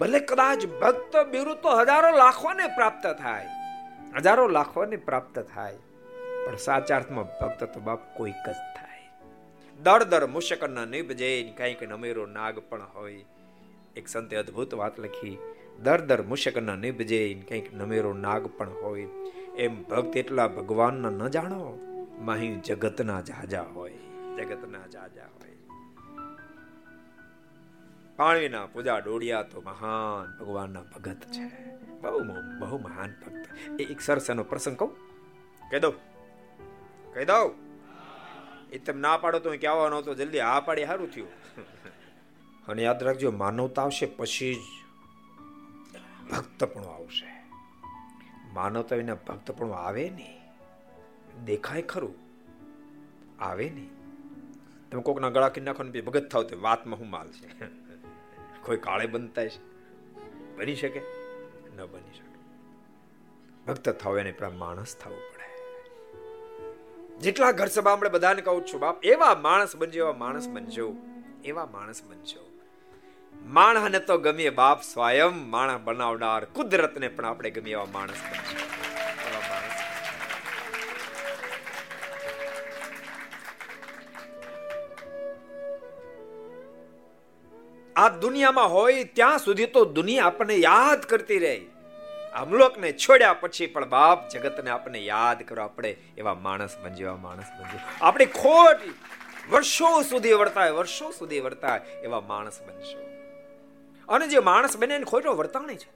[0.00, 3.48] ભલે કદાચ ભક્ત બિરુ તો હજારો લાખોને પ્રાપ્ત થાય,
[4.16, 5.78] હજારો લાખોને પ્રાપ્ત થાય,
[6.46, 9.08] પણ સાચા અર્થમાં ભક્ત તો બાપ કોઈક જ થાય.
[9.80, 13.24] દર દર મુશકના નિભજે કંઈક નમેરો નાગ પણ હોય.
[13.96, 15.38] એક સંતે અદ્ભુત વાત લખી,
[15.82, 19.08] દર દર મુશકના નિભજે કંઈક નમેરો નાગ પણ હોય.
[19.56, 21.87] એમ ભક્ત એટલા ભગવાનના ન જાણો.
[22.20, 23.98] માહી જગતના જાજા હોય,
[24.36, 25.56] જગતના જાજા હોય.
[28.16, 31.76] પાણીના પૂજા ડોડિયા તો મહાન ભગવાનના ભગત છે.
[32.00, 32.18] બહુ
[32.60, 33.80] બહુ મહાન ભક્ત.
[33.80, 34.96] એ એક સરસ એનો પ્રસંગ કહું?
[35.70, 35.94] કહી દઉં?
[37.14, 37.54] કહી દઉં?
[38.72, 40.14] એ તમે ના પાડો તો હું આવવાનો હતો?
[40.14, 41.28] જલ્દી આ પાડી સારું થયું.
[42.68, 44.58] અને યાદ રાખજો, માનવતા આવશે પછી જ
[46.30, 47.26] ભક્તપણું આવશે.
[48.52, 50.47] માનવતા વિના ભક્તપણું આવે નહીં.
[51.44, 52.14] દેખાય ખરું?
[53.42, 53.90] આવે નહીં
[54.90, 57.66] તમે કોકના ગળા ખી નાખો ને ભગત થાવ તે વાતમાં હું માલ છે?
[58.62, 59.68] કોઈ કાળે બનતા છે?
[60.56, 61.00] બની શકે?
[61.76, 62.28] ન બની શકે.
[63.66, 65.48] ભક્ત થાવ એને પેલા માણસ થવું પડે.
[67.18, 70.96] જેટલા ઘર સભા આપણે બધાને કહું છું, બાપ, એવા માણસ બનજો, એવા માણસ બનજો.
[71.44, 72.50] એવા માણસ બનજો.
[73.42, 78.87] માણસને તો ગમે બાપ, સ્વયં માણસ બનાવનાર કુદરતને પણ આપણે ગમે એવા માણસ બનજો
[87.98, 91.60] આ દુનિયામાં હોય ત્યાં સુધી તો દુનિયા આપણને યાદ કરતી રહે.
[92.34, 97.46] અમલોકને છોડ્યા પછી પણ બાપ જગતને આપણને યાદ કરવા પડે એવા માણસ બનજો, એવા માણસ
[97.58, 97.78] બનજો.
[98.00, 98.76] આપણી ખોટ
[99.52, 103.00] વર્ષો સુધી વર્તાય, વર્ષો સુધી વર્તાય એવા માણસ બનશો.
[104.08, 105.90] અને જે માણસ બને એને ખોટો વર્તાણી છે.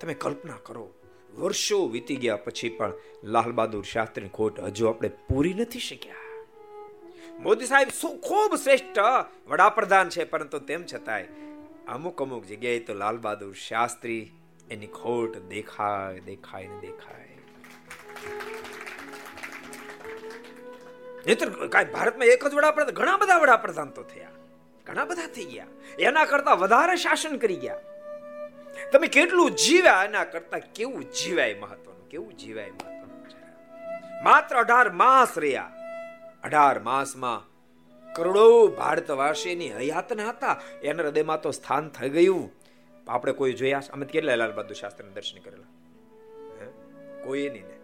[0.00, 0.92] તમે કલ્પના કરો,
[1.34, 2.92] વર્ષો વીતી ગયા પછી પણ
[3.24, 6.23] લાલ બહાદુર શાસ્ત્રીની ખોટ હજુ આપણે પૂરી નથી શક્યા.
[7.44, 8.98] મોદી સાહેબ શું ખૂબ શ્રેષ્ઠ
[9.48, 11.24] વડાપ્રધાન છે, પરંતુ તેમ છતાંય
[11.88, 14.32] અમુક અમુક જગ્યાએ તો લાલ બહાદુર શાસ્ત્રી
[14.70, 17.36] એની ખોટ દેખાય દેખાય ને દેખાય.
[21.26, 24.32] નહીતર કાંઈ ભારતમાં એક જ વડાપ્રધાન, ઘણા બધા વડાપ્રધાન તો થયા.
[24.86, 25.66] ઘણા બધા થઈ ગયા.
[25.98, 27.80] એના કરતા વધારે શાસન કરી ગયા.
[28.92, 34.22] તમે કેટલું જીવ્યા, એના કરતા કેવું જીવાય મહત્વનું, કેવું જીવાય મહત્વનું?
[34.24, 35.83] માત્ર અઢાર માસ રહ્યા.
[36.44, 37.54] અઢાર માસમાં
[38.14, 40.60] કરોડો ભારતવાસીની હયાતના હતા.
[40.82, 42.50] એના હૃદયમાં તો સ્થાન થઈ ગયું.
[43.08, 43.82] આપણે કોઈ જોયા?
[43.92, 45.64] અમે કેટલા લાલ બહાદુર શાસ્ત્રના દર્શન કરેલા?
[47.24, 47.78] કોઈ નહીં ને.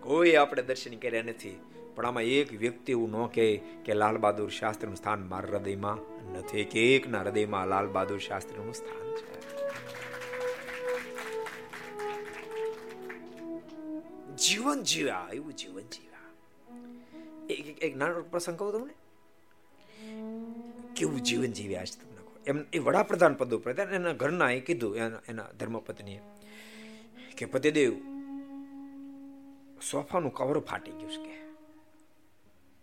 [0.00, 1.60] કોઈ આપણે દર્શન કર્યા નથી.
[1.94, 5.98] પણ આમાં એક વ્યક્તિ એવું ન કહે કે લાલ બહાદુર શાસ્ત્રીનું સ્થાન મારા હૃદયમાં
[6.32, 6.64] નથી.
[6.64, 9.42] કે એકના હૃદયમાં લાલ બહાદુર શાસ્ત્રીનું સ્થાન છે.
[14.36, 16.11] જીવન જીવ્યા એવું જીવન જીવ્યા
[17.48, 18.94] એક એક નાનો પ્રસંગ કહું તમને?
[20.96, 25.22] કેવું જીવન જીવ્યા છે તમને એમ એ વડાપ્રધાન પદ ઉપર એના ઘરના એ કીધું, એના
[25.28, 26.20] એના ધર્મપત્નીએ
[27.38, 27.92] કે પતિદેવ,
[29.90, 31.36] સોફાનું કવર ફાટી ગયું છે કે.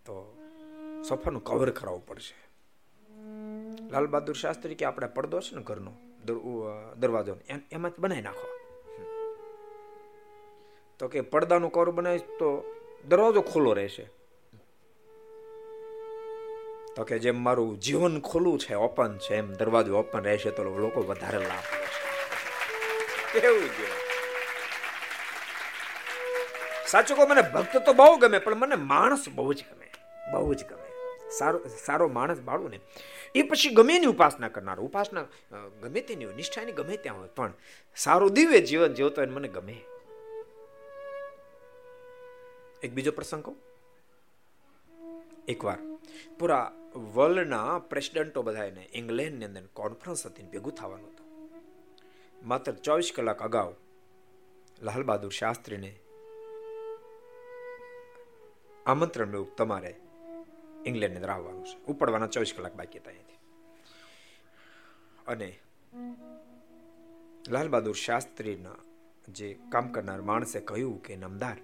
[0.06, 0.14] તો
[1.08, 2.36] સોફાનું કવર કરાવવું પડશે.
[3.92, 5.92] લાલ બહાદુર શાસ્ત્રી કે આપણે પડદો છે ને ઘરનો
[7.00, 8.46] દરવાજો એમાં બનાવી નાખો.
[11.00, 12.48] તો કે પડદાનું કવર બનાવીશ તો
[13.08, 14.04] દરવાજો ખુલ્લો રહેશે.
[17.00, 21.00] તો કે જેમ મારું જીવન ખુલ્લું છે, ઓપન છે, એમ દરવાજો ઓપન રહેશે તો લોકો
[21.00, 21.68] વધારે લાભ
[23.32, 23.86] કેવું છે?
[26.86, 29.88] સાચું કહો, મને ભક્ત તો બહુ ગમે, પણ મને માણસ બહુ જ ગમે,
[30.32, 30.88] બહુ જ ગમે.
[31.38, 32.80] સારો સારો માણસ બાળું ને.
[33.34, 35.24] એ પછી ગમે એની ઉપાસના કરનાર, ઉપાસના
[35.82, 37.52] ગમે તેની હોય, નિષ્ઠાની ગમે ત્યાં હોય, પણ
[37.96, 39.76] સારું દિવ્ય જીવન જીવતો એને મને ગમે.
[42.82, 43.56] એક બીજો પ્રસંગ કહું.
[45.48, 45.80] એકવાર
[46.38, 51.26] પૂરા વર્લ્ડના પ્રેસિડેન્ટો બધાને ઇંગ્લેન્ડની અંદર કોન્ફરન્સ હતી ભેગું થવાનું હતું.
[52.48, 53.74] માત્ર ચોવીસ કલાક અગાઉ
[54.82, 56.00] લાલ બહાદુર શાસ્ત્રીને
[58.86, 59.92] આમંત્રણ મેળવું તમારે
[60.86, 61.84] અંદર આવવાનું છે.
[61.84, 63.38] ઉપડવાના ચોવીસ કલાક બાકી હતા અહીંથી.
[65.26, 65.60] અને
[67.48, 68.74] લાલ બહાદુર શાસ્ત્રીના
[69.28, 71.56] જે કામ કરનાર માણસે કહ્યું કે, નમદાર,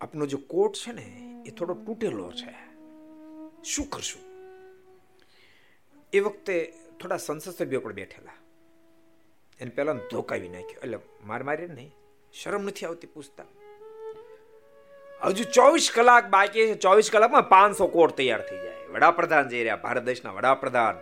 [0.00, 2.73] આપનો જે કોટ છે ને, એ થોડો તૂટેલો છે.
[3.64, 4.22] શું કરશું?
[6.12, 8.32] એ વખતે થોડા સંસદ સભ્યો પણ બેઠેલા.
[9.60, 10.80] એને પહેલા ધોકાવી નાખ્યો.
[10.84, 11.94] એટલે માર મારી નહીં,
[12.32, 13.44] શરમ નથી આવતી પૂછતા.
[15.22, 16.74] હજુ ચોવીસ કલાક બાકી છે.
[16.74, 18.86] ચોવીસ કલાકમાં પાંચસો કોટ તૈયાર થઈ જાય.
[18.86, 19.76] વડાપ્રધાન જઈ રહ્યા.
[19.76, 20.96] ભારત દેશના વડાપ્રધાન.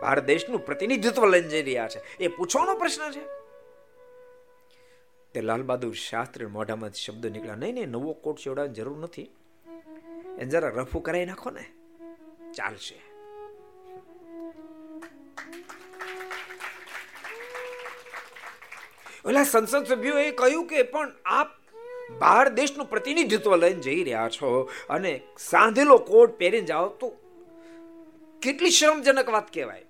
[0.00, 2.16] ભારત દેશનું પ્રતિનિધિત્વ લઈને જઈ રહ્યા છે.
[2.16, 3.24] એ પૂછવાનો પ્રશ્ન છે.
[5.32, 7.54] તે લાલ બહાદુર શાસ્ત્રી મોઢામાં શબ્દો નીકળ્યા.
[7.54, 9.22] નહીં નહીં, નવો કોટ ચોડાવવાની જરૂર નથી.
[10.38, 11.79] એને જરા રફુ કરાવી નાખો ને.
[12.54, 13.02] ચાલશે.
[19.24, 21.48] ઓલા સંસદ સભ્યોએ કહ્યું કે પણ આપ
[22.18, 27.08] બહાર દેશનું પ્રતિનિધિત્વ લઈને જઈ રહ્યા છો અને સાંધેલો કોટ પહેરીને જાઓ તો
[28.42, 29.84] કેટલી શરમજનક વાત કહેવાય.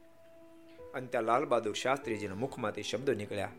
[0.95, 3.53] અને ત્યાં લાલ બહાદુર શાસ્ત્રીજીના મુખમાંથી શબ્દો નીકળ્યા.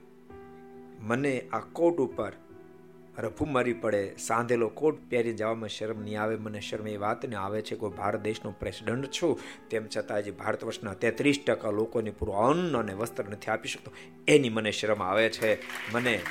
[1.00, 2.32] મને આ કોટ ઉપર
[3.18, 7.62] રફુ મારી પડે, સાંધેલો કોટ પહેરી જવામાં શરમ નહીં આવે, મને શરમ એ વાતને આવે
[7.62, 9.40] છે કોઈ ભારત દેશનો પ્રેસિડન્ટ છું.
[9.70, 13.92] તેમ છતાં જે ભારત વર્ષના તેત્રીસ ટકા લોકોને પૂરું અન્ન અને વસ્ત્ર નથી આપી શકતો.
[14.28, 15.62] એની મને શરમ આવે છે.
[15.94, 16.22] મને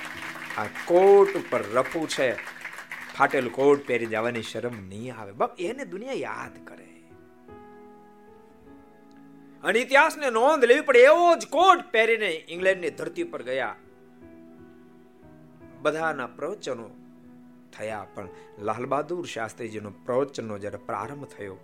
[0.58, 2.34] આ કોટ ઉપર રફુ છે.
[3.18, 5.32] ફાટેલું કોટ પહેરી જવાની શરમ નહીં આવે.
[5.32, 6.86] બાપ, એને દુનિયા યાદ કરે.
[9.62, 13.76] અને ઇતિહાસને નોંધ લેવી પડે એવો જ કોટ પહેરીને ઇંગ્લેન્ડની ધરતી પર ગયા.
[15.82, 16.90] બધાના પ્રવચનો
[17.78, 18.06] થયા.
[18.14, 18.28] પણ
[18.58, 21.56] લાલ બહાદુર શાસ્ત્રીજીનો પ્રવચનનો જ્યારે પ્રારંભ થયો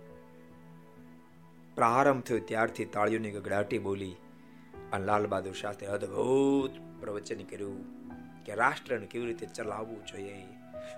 [1.75, 4.15] પ્રારંભ થયો ત્યારથી તાળીઓની ગગડાટી બોલી
[4.93, 7.85] અને લાલ બહાદુર શાસ્ત્રી અદ્ભુત પ્રવચન કર્યું
[8.43, 10.45] કે રાષ્ટ્રને કેવી રીતે ચલાવવું જોઈએ.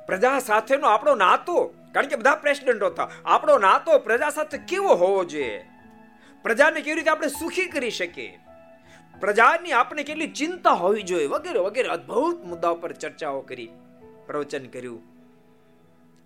[0.05, 5.23] પ્રજા સાથેનો આપણો નાતો, કારણ કે બધા પ્રેસિડેન્ટ હતા, આપણો નાતો પ્રજા સાથે કેવો હોવો
[5.23, 5.65] જોઈએ?
[6.43, 8.39] પ્રજાને કેવી રીતે આપણે સુખી કરી શકીએ?
[9.21, 13.69] પ્રજાની આપણે કેટલી ચિંતા હોવી જોઈએ વગેરે વગેરે અદ્ભુત મુદ્દાઓ પર ચર્ચાઓ કરી,
[14.27, 15.01] પ્રવચન કર્યું.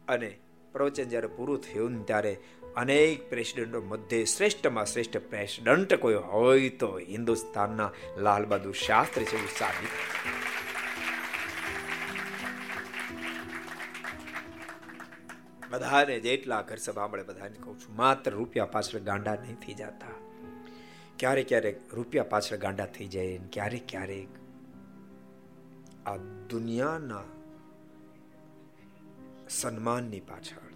[0.07, 0.29] અને
[0.73, 2.33] પ્રવચન જ્યારે પૂરું થયું ત્યારે
[2.75, 9.93] અનેક પ્રેસિડેન્ટો મધ્ય શ્રેષ્ઠમાં શ્રેષ્ઠ પ્રેસિડન્ટ કોઈ હોય તો હિન્દુસ્તાનના લાલ બહાદુર શાસ્ત્રી છે સાબિત
[15.71, 20.15] બધાને જેટલા ઘર સભા મળે બધાને કહું છું, માત્ર રૂપિયા પાછળ ગાંડા નહીં થઈ જતા.
[21.19, 24.27] ક્યારેક ક્યારેક રૂપિયા પાછળ ગાંડા થઈ જાય ક્યારેક ક્યારેક
[26.05, 26.17] આ
[26.49, 27.23] દુનિયાના
[29.49, 30.73] સન્માનની પાછળ,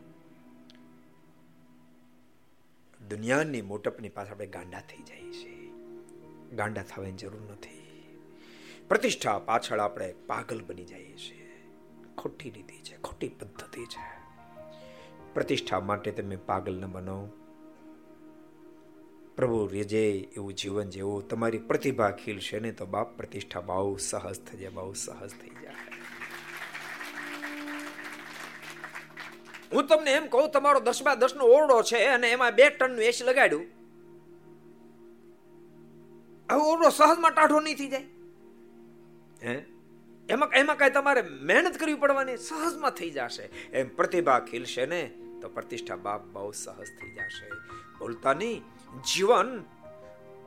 [3.08, 5.72] દુનિયાની મોટપની પાછળ આપણે ગાંડા થઈ જઈએ છીએ.
[6.56, 7.78] ગાંડા થવાની જરૂર નથી.
[8.90, 11.66] પ્રતિષ્ઠા પાછળ આપણે પાગલ બની જઈએ છીએ.
[12.18, 14.06] ખોટી રીતિ છે, ખોટી પદ્ધતિ છે.
[15.34, 17.28] પ્રતિષ્ઠા માટે તમે પાગલ ન બનો.
[19.38, 24.58] પ્રભુ રેજે એવું જીવન જેવું તમારી પ્રતિભા ખીલશે ને તો બાપ પ્રતિષ્ઠા બહુ સહજ થઈ
[24.58, 25.74] જાય, બહુ સહજ થઈ જાય.
[29.74, 33.24] હું તમને એમ કહું, તમારો દસમા દસ નો ઓરડો છે અને એમાં બે ટનનું એસી
[33.24, 33.66] લગાડ્યું.
[36.52, 38.06] હવે ઓરડો સહજમાં ટાઢો નહીં થઈ જાય.
[39.44, 39.66] હે?
[40.30, 43.44] એમાં એમાં કઈ તમારે મહેનત કરવી પડવાની, સહજમાં થઈ જશે.
[43.72, 45.12] એમ પ્રતિભા ખીલશે ને
[45.42, 47.52] તો પ્રતિષ્ઠા બાપ બહુ સહજ થઈ જશે.
[48.00, 48.62] બોલતા નહીં
[49.14, 49.64] જીવન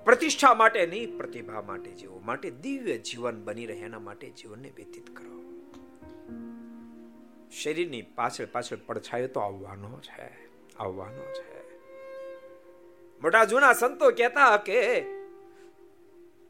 [0.05, 5.17] પ્રતિષ્ઠા માટે નહીં, પ્રતિભા માટે જીવો માટે દિવ્ય જીવન બની રહે, એના માટે જીવનને વ્યતીત
[5.17, 5.41] કરો.
[7.51, 10.29] શરીરની પાછળ પાછળ પડછાયો તો આવવાનો છે
[10.77, 11.61] આવવાનો છે
[13.23, 15.01] મોટા જૂના સંતો કહેતા કે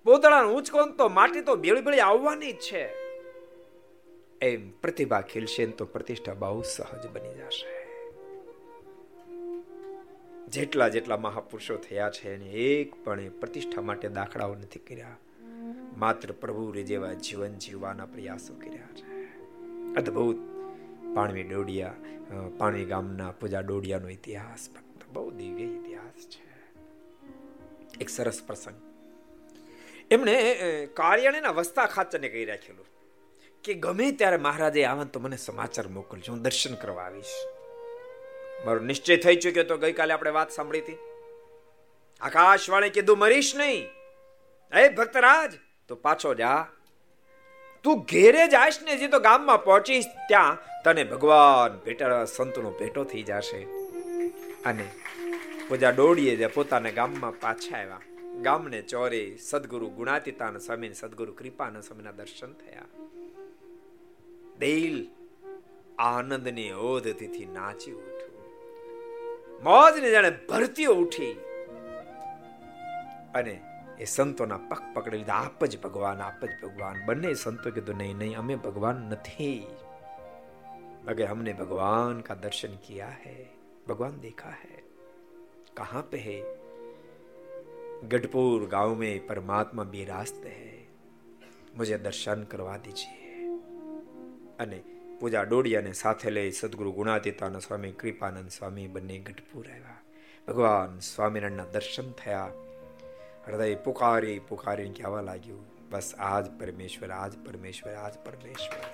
[0.04, 2.84] પોતળા ઊંચકો તો માટી તો બેળી બેળી આવવાની જ છે.
[4.40, 7.79] એમ પ્રતિભા ખીલશે તો પ્રતિષ્ઠા બહુ સહજ બની જશે.
[10.52, 15.16] જેટલા જેટલા મહાપુરુષો થયા છે એને એક પણ પ્રતિષ્ઠા માટે દાખલાઓ નથી કર્યા.
[15.96, 19.06] માત્ર પ્રભુ જેવા જીવન જીવવાના પ્રયાસો કર્યા છે.
[19.94, 20.38] અદ્ભુત.
[21.14, 21.94] પાણવી ડોડિયા
[22.58, 26.44] પાણવી ગામના પૂજા ડોડિયાનો ઇતિહાસ ભક્ત બહુ દિવ્ય ઇતિહાસ છે.
[28.00, 28.78] એક સરસ પ્રસંગ.
[30.10, 30.34] એમણે
[30.94, 32.86] કાળિયાણીના વસ્તા ખાચરને કહી રાખેલું
[33.64, 37.34] કે ગમે ત્યારે મહારાજે આવે તો મને સમાચાર મોકલજો, હું દર્શન કરવા આવીશ.
[38.66, 40.96] મારો નિશ્ચય થઈ ચુક્યો તો ગઈકાલે આપણે વાત સાંભળી હતી.
[42.20, 43.88] આકાશવાણી કીધું, મરીશ નહીં.
[44.76, 45.52] એ ભક્તરાજ.
[45.88, 46.66] તો પાછો જા.
[47.82, 50.04] તું ઘેરે જાઈશ ને જે તો ગામમાં પહોંચીશ.
[50.28, 53.58] ત્યાં તને ભગવાન ભેટા સંતનો ભેટો થઈ જશે.
[54.66, 54.90] અને
[55.68, 58.00] પૂજા દોડીએ જે પોતાને ગામમાં પાછા આવ્યા.
[58.42, 62.82] ગામને ચોરે સદગુરુ ગુણાતીતાન સ્વામી સદગુરુ કૃપાના સ્વામીના દર્શન થયા.
[64.58, 65.08] દિલ
[65.98, 68.19] આનંદની ઓધથી નાચી ઉઠ્યું
[69.63, 71.33] મોજને જાણે ભરતીઓ ઉઠી
[73.33, 73.55] અને
[73.99, 78.17] એ સંતોના પગ પકડી લીધા આપ જ ભગવાન આપ જ ભગવાન બંને સંતો કીધું નહીં
[78.19, 79.57] નહીં અમે ભગવાન નથી
[81.07, 83.35] अगर हमने भगवान का दर्शन किया है
[83.87, 84.77] भगवान देखा है
[85.77, 86.37] कहां पे है
[88.05, 90.73] गढ़पुर गांव में परमात्मा बिरास्त है
[91.77, 93.21] मुझे दर्शन करवा दीजिए
[94.59, 94.79] અને
[95.20, 100.00] પૂજા ડોડિયાને સાથે લઈ સદગુરુ ગુણાતીતાના સ્વામી કૃપાનંદ સ્વામી બંને ગઢપુર આવ્યા.
[100.48, 102.50] ભગવાન સ્વામિનારાયણના દર્શન થયા.
[103.46, 108.84] હૃદય પુકારી પુકારીને કહેવા લાગ્યું, બસ આજ પરમેશ્વર આજ પરમેશ્વર આજ પરમેશ્વર.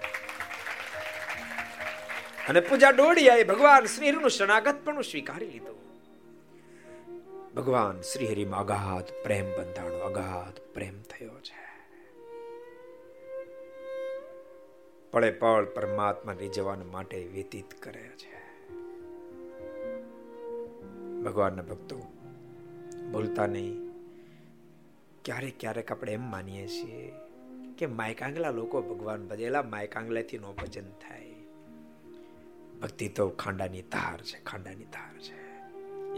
[2.49, 5.77] અને પૂજા ડોડિયાએ ભગવાન શ્રીહરિનું શરણાગત પણ સ્વીકારી લીધું.
[7.55, 11.76] ભગવાન શ્રીહરિમાં અગાધ પ્રેમ બંધાણો, અગાધ પ્રેમ થયો છે.
[15.17, 18.65] પળે પળ પરમાત્મા રીઝવવા માટે વ્યતીત કરે છે.
[21.23, 21.99] ભગવાનના ભક્તો,
[23.13, 23.91] બોલતા નહીં.
[25.25, 27.13] ક્યારેક ક્યારેક આપણે એમ માનીએ છીએ
[27.79, 31.35] કે માયકાંગલા લોકો ભગવાન ભજેલા માયકાંગલાથી નો ભજન થાય.
[32.83, 35.65] ભક્તિ તો ખાંડાની તાર છે, ખાંડાની તાર છે.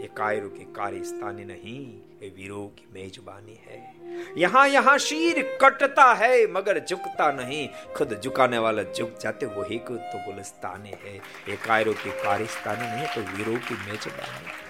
[0.03, 3.98] એ કાયરુ કે કારી સ્થાની નહીં, એ વીરો કી મેજબાની હૈ.
[4.38, 9.96] यहाँ यहाँ शीर कटता है मगर झुकता नहीं खुद झुकाने वाला झुक जाते वही को
[9.96, 11.16] तो गुलस्तानी है
[11.48, 14.62] ये कायरों की कारिस्तानी नहीं तो वीरों की मेजबानी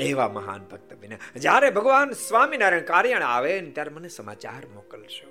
[0.00, 5.30] એવા મહાન ભક્ત બન્યા જ્યારે ભગવાન સ્વામિનારાયણ કાર્યાણ આવે ને ત્યારે મને સમાચાર મોકલશો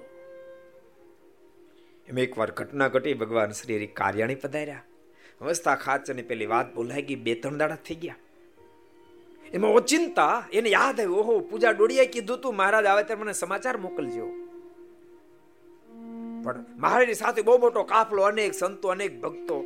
[2.08, 4.86] એમ એકવાર ઘટના ઘટી ભગવાન શ્રી કાર્યાણી પધાર્યા
[5.42, 8.20] અવસ્થા ખાચરની પેલી વાત બોલાઈ ગઈ બે ત્રણ દાડા થઈ ગયા
[9.55, 13.77] એમાં ઓચિંતા એને યાદ આવ્યું, ઓહો, પૂજા ડોડિયા કીધું તું, મહારાજ, આવે ત્યારે મને સમાચાર
[13.77, 14.27] મોકલજો.
[16.45, 19.65] પણ મહારાજની સાથે બહુ મોટો કાફલો, અનેક સંતો, અનેક ભક્તો.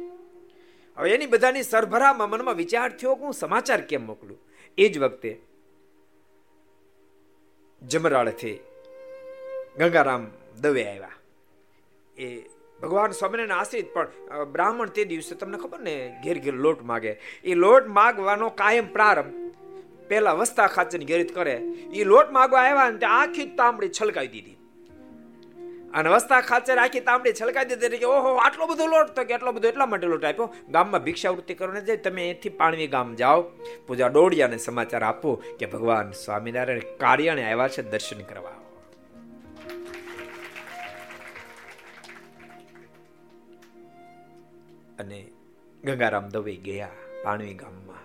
[0.97, 4.39] હવે એની બધાની સરભરામાં મનમાં વિચાર થયો કે હું સમાચાર કેમ મોકલું?
[4.79, 5.41] એ જ વખતે
[7.83, 8.59] જમરાળથી
[9.79, 10.27] ગંગારામ
[10.61, 11.11] દવે આવ્યા.
[12.19, 12.39] એ
[12.83, 14.09] ભગવાન સ્વામિનારાયણ આશ્રિત, પણ
[14.45, 17.13] બ્રાહ્મણ તે દિવસે, તમને ખબર ને, ઘેર ઘેર લોટ માગે.
[17.45, 19.46] એ લોટ માગવાનો કાયમ પ્રારંભ.
[20.09, 21.55] પેલા વસ્તા ખાચરની ગેરીત કરે.
[21.95, 24.53] એ લોટ માગવા આવ્યા ને આખી તાંબડી છલકાઈ દીધી.
[25.95, 29.53] અને વસ્તા ખાચર આખી તાંબડી છલકાઈ દીધી કે, ઓહો, આટલો બધો લોટ તો કે એટલો
[29.53, 30.55] બધો એટલા માટે લોટ આપ્યો?
[30.69, 33.43] ગામમાં ભિક્ષાવૃત્તિ કરવાને જાય, તમે અહીંથી પાણવી ગામ જાઓ.
[33.87, 38.51] પૂજા દોડિયાને સમાચાર આપો કે ભગવાન સ્વામિનારાયણ કાર્યાને આવ્યા છે દર્શન કરવા.
[44.99, 45.27] અને
[45.85, 46.89] ગંગારામ દવે ગયા
[47.25, 47.97] પાણવી ગામમાં.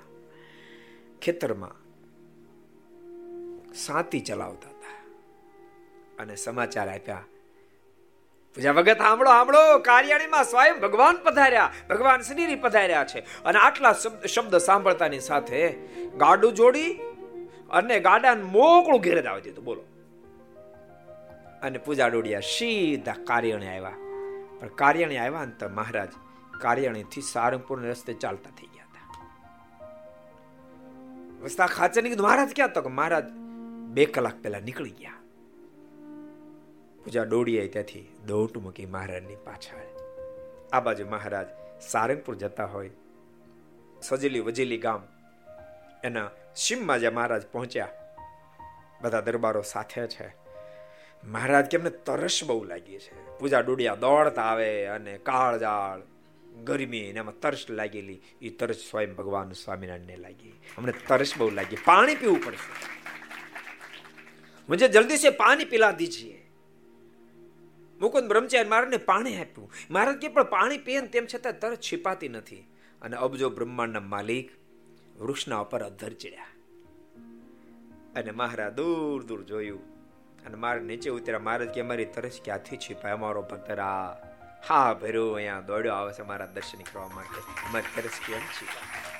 [1.20, 1.81] ખેતરમાં
[3.76, 5.04] સાતી ચલાવતા હતા.
[6.20, 7.24] અને સમાચાર આપ્યા,
[8.56, 13.20] પૂજા ભગત, સાંભળો સાંભળો, કાર્યાણીમાં સ્વયં ભગવાન પધાર્યા, ભગવાન શ્રીની પધાર્યા છે.
[13.20, 13.94] અને આટલા
[14.28, 15.72] શબ્દ સાંભળતાની સાથે
[16.18, 16.94] ગાડું જોડી
[17.70, 19.64] અને ગાડાને મોકળું ઘેરે આવી દીધું.
[19.64, 19.82] બોલો.
[21.62, 23.92] અને પૂજા ડોડિયા સીધા કાર્યાણી આવ્યા.
[24.60, 26.10] પણ કાર્યાણી આવ્યા ને તો મહારાજ
[26.62, 29.26] કાર્યાણીથી સારંગપુર રસ્તે ચાલતા થઈ ગયા હતા.
[31.44, 33.41] વસ્તા ખાચર કીધું, મહારાજ, ક્યાં તો મહારાજ
[33.92, 35.12] બે કલાક પહેલા નીકળી ગયા.
[37.04, 39.82] પૂજા દોડી ત્યાંથી દોટ મૂકી મહારાજની પાછળ.
[40.72, 41.48] આ બાજુ મહારાજ
[41.82, 42.90] સારંગપુર જતા હોય,
[44.02, 45.08] સજેલી વજેલી ગામ,
[46.04, 47.88] એના સીમમાં જ્યાં મહારાજ પહોંચ્યા.
[49.02, 50.36] બધા દરબારો સાથે છે.
[51.24, 53.38] મહારાજ કેમને તરસ બહુ લાગી છે.
[53.40, 56.02] પૂજા ડોડિયા દોડતા આવે અને કાળજાળ,
[56.64, 58.22] ગરમી ને એમાં તરસ લાગેલી.
[58.42, 60.62] એ તરસ સ્વયં ભગવાન સ્વામિનારાયણને લાગી.
[60.78, 61.78] અમને તરસ બહુ લાગી.
[61.86, 63.01] પાણી પીવું પડશે.
[64.72, 66.38] मुझे જલ્દી સે પાણી પીલા दीजिए।
[68.00, 72.68] મુકુંદ બ્રહ્મચારી મહારાજને પાણી આપ્યું મહારાજ કે પણ પાણી પીએ તેમ છતાં તર છિપાતી નથી
[73.02, 74.52] અને અબજો બ્રહ્માંડના માલિક
[75.18, 76.46] વૃક્ષના ઉપર અધર ચડ્યા।
[78.16, 79.84] અને મહારાજ દૂર દૂર જોયું।
[80.46, 84.32] અને મારે નીચે ઉતર્યા, મહારાજ કે અમારી તરસ ક્યાંથી છીપાય અમારો ભક્તરા
[84.68, 87.40] હા ભર્યો, અહીંયા દોડ્યો, આવે છે મારા દર્શન કરવા માટે.
[87.40, 89.11] અમારી તરસ કેમ છીપાય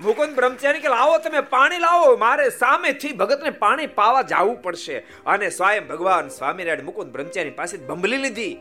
[0.00, 4.98] મુકુંદ બ્રહ્મચારી કે લાવો તમે પાણી લાવો, મારે સામેથી ભગતને પાણી પાવા જવું પડશે.
[5.26, 8.60] અને સ્વયં ભગવાન સ્વામિનારાયણ મુકુંદ બ્રહ્મચારી પાસે બંબલી લીધી.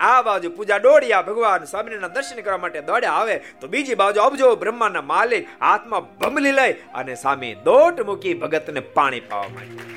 [0.00, 4.56] આ બાજુ પૂજા દોડ્યા ભગવાન સ્વામિનારાયણ દર્શન કરવા માટે દોડ્યા આવે, તો બીજી બાજુ અબજો
[4.56, 9.90] બ્રહ્માના માલિક હાથમાં બંબલી લઈ અને સામે દોટ મૂકી ભગતને પાણી પાવા માંડ્યું.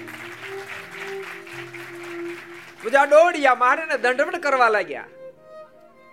[2.84, 5.06] પૂજા દોડ્યા મારે દંડવડ કરવા લાગ્યા.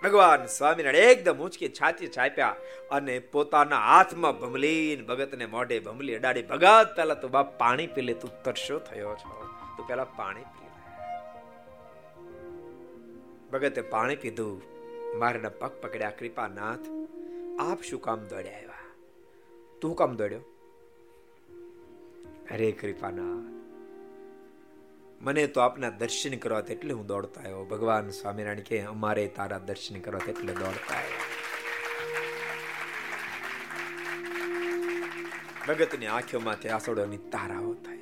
[0.05, 2.55] ભગવાન સ્વામિનારાયણ એકદમ ઊંચકી છાતી છાપ્યા
[2.91, 8.13] અને પોતાના હાથમાં ભમલીન ભગતને મોઢે ભમલી અડાડી, ભગત પેલા તું બાપ પાણી પી લે,
[8.13, 9.47] તું તરશો થયો છો?
[9.77, 10.71] તું પેલા પાણી પી
[13.51, 14.61] ભગતે પાણી પીધું,
[15.19, 16.85] મારના પગ પકડ્યા, કૃપાનાથ,
[17.59, 18.95] આપ શું કામ દોડ્યા આવ્યા?
[19.81, 20.39] તું કામ દોડ્યો?
[22.51, 23.64] અરે કૃપાનાથ
[25.21, 27.65] મને તો આપના દર્શન કરવા એટલે હું દોડતા આવ્યો.
[27.65, 31.23] ભગવાન સ્વામિનારાયણ કે અમારે તારા દર્શન કરવા એટલે દોડતા આવ્યો.
[35.67, 37.97] ભગતની આંખોમાંથી આસોડોની તારાઓ થાય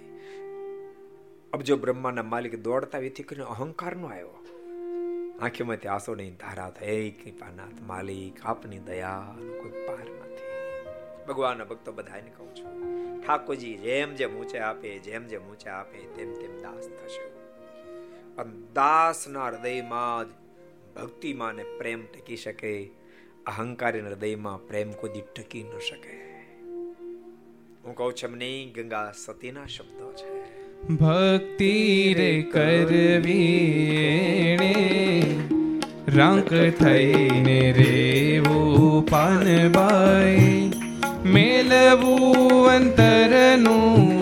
[1.53, 4.45] અબજો બ્રહ્માના માલિક દોડતા એથી કરીને અહંકાર નો આવ્યો.
[5.41, 10.43] આંખોમાંથી આસોડની ધારા થાય એ કૃપાનાથ માલિક, આપની દયા કોઈ પાર નથી.
[11.25, 12.92] ભગવાનના ભક્તો બધાને કહું છું.
[13.27, 17.25] ઠાકોરજી જેમ જેમ ઊંચે આપે, જેમ જેમ ઊંચે આપે, તેમ તેમ દાસ થશે.
[18.35, 20.31] પણ દાસના હૃદયમાં જ
[20.95, 22.89] ભક્તિમાં ને પ્રેમ ટકી શકે,
[23.45, 26.23] અહંકારી હૃદયમાં પ્રેમ કોઈ ટકી ન શકે.
[27.83, 30.63] હું કહું છું એમને ગંગા સતીના શબ્દો છે.
[30.87, 33.73] ભક્તિ રે કરવી
[36.07, 40.72] રંક થઈને રેવું પાનબાઈ.
[41.33, 44.13] મેલવું અંતરનું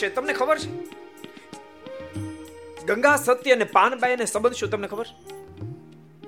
[0.00, 0.70] હશે તમને ખબર છે?
[2.84, 5.06] ગંગા, સત્ય અને પાનબાઈ ને સંબંધ શું તમને ખબર?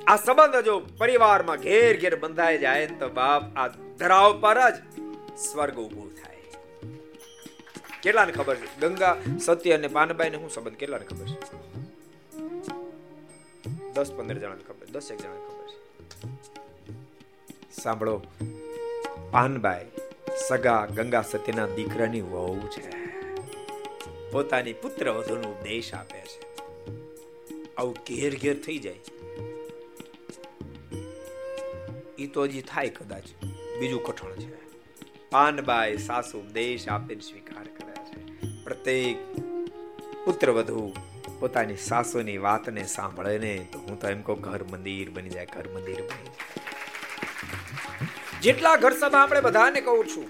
[0.06, 4.74] આ સંબંધ જો પરિવારમાં ઘેર ઘેર બંધાઈ જાય તો બાપ આ ધરાવ પર જ
[5.38, 6.42] સ્વર્ગ ઉભું થાય.
[8.02, 8.80] કેટલાને ખબર છે?
[8.80, 10.74] ગંગા, સત્ય અને પાનબાઈ ને શું સંબંધ?
[10.74, 11.38] કેટલાને ખબર છે?
[13.92, 15.78] દસ, પંદર જણાને ખબર દસ એક જણાને ખબર છે.
[17.82, 18.22] સાંભળો,
[19.30, 19.86] પાનબાઈ,
[20.48, 23.01] સગા, ગંગા, સત્યના દીકરાની વહુ છે.
[24.32, 26.56] પોતાની પુત્ર વધુનો ઉપદેશ આપે છે.
[27.74, 29.00] આવું ઘેર ઘેર થઈ જાય.
[32.18, 33.22] ઈ તો હજી થાય કદાચ.
[33.78, 34.54] બીજું કઠણ છે.
[35.30, 38.38] પાનબાઈ સાસુ ઉપદેશ આપીને સ્વીકાર કરે છે.
[38.64, 39.16] પ્રત્યેક
[40.24, 40.92] પુત્ર વધુ
[41.40, 45.68] પોતાની સાસુની વાતને સાંભળે ને તો હું તો એમ કહું ઘર મંદિર બની જાય, ઘર
[45.68, 46.60] મંદિર બની જાય.
[48.42, 50.28] જેટલા ઘર સભા આપણે બધાને કહું છું,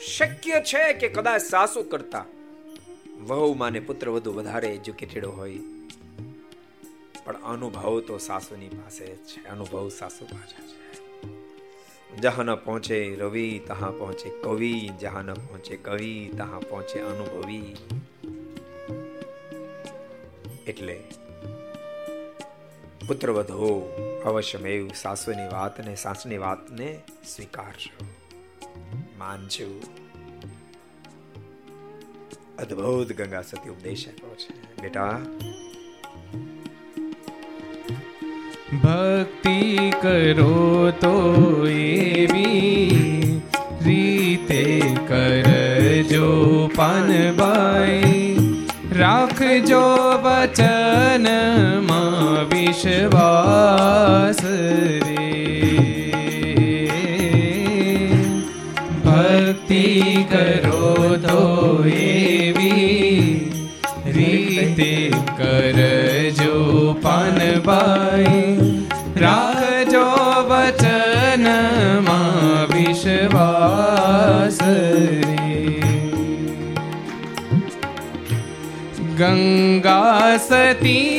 [0.00, 2.24] શક્ય છે કે કદાચ સાસુ કરતા
[3.26, 5.58] વહુ માને પુત્ર વધુ વધારે એજ્યુકેટેડ હોય.
[7.24, 9.44] પણ અનુભવ તો સાસુની પાસે છે.
[9.44, 10.84] અનુભવ સાસુ પાસે છે.
[12.16, 17.76] જહાં ન પહોંચે રવિ, તહાં પહોંચે કવિ જહાં ન પહોંચે કવિ, તહાં પહોંચે અનુભવી.
[20.66, 21.04] એટલે
[23.06, 23.82] પુત્ર વધુ
[24.24, 28.06] અવશ્યમેવ સાસુની વાતને, સાસની વાતને સ્વીકારજો.
[29.18, 29.80] માનજો.
[32.58, 34.48] અદ્ભુત ગંગા સતી ઉપદેશ આપ્યો છે
[34.78, 35.16] બેટા
[38.74, 39.58] ભક્તિ
[39.96, 40.54] કરો
[41.00, 41.14] તો
[41.68, 43.40] એવી
[43.84, 44.62] રીતે
[45.08, 46.28] કરજો
[46.76, 48.22] પાનબાઈ
[48.94, 49.84] રાખજો
[50.24, 51.70] વચનમાં
[52.50, 54.40] વિશ્વાસ
[55.02, 55.28] રે
[59.04, 59.84] ભક્તિ
[60.28, 60.53] કરો
[80.48, 81.13] ગંગા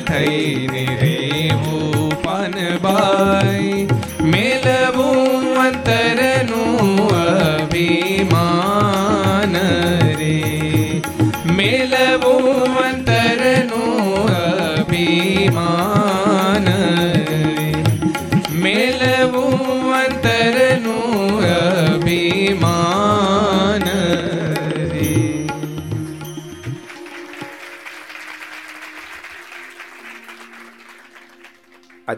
[0.00, 0.89] થઈને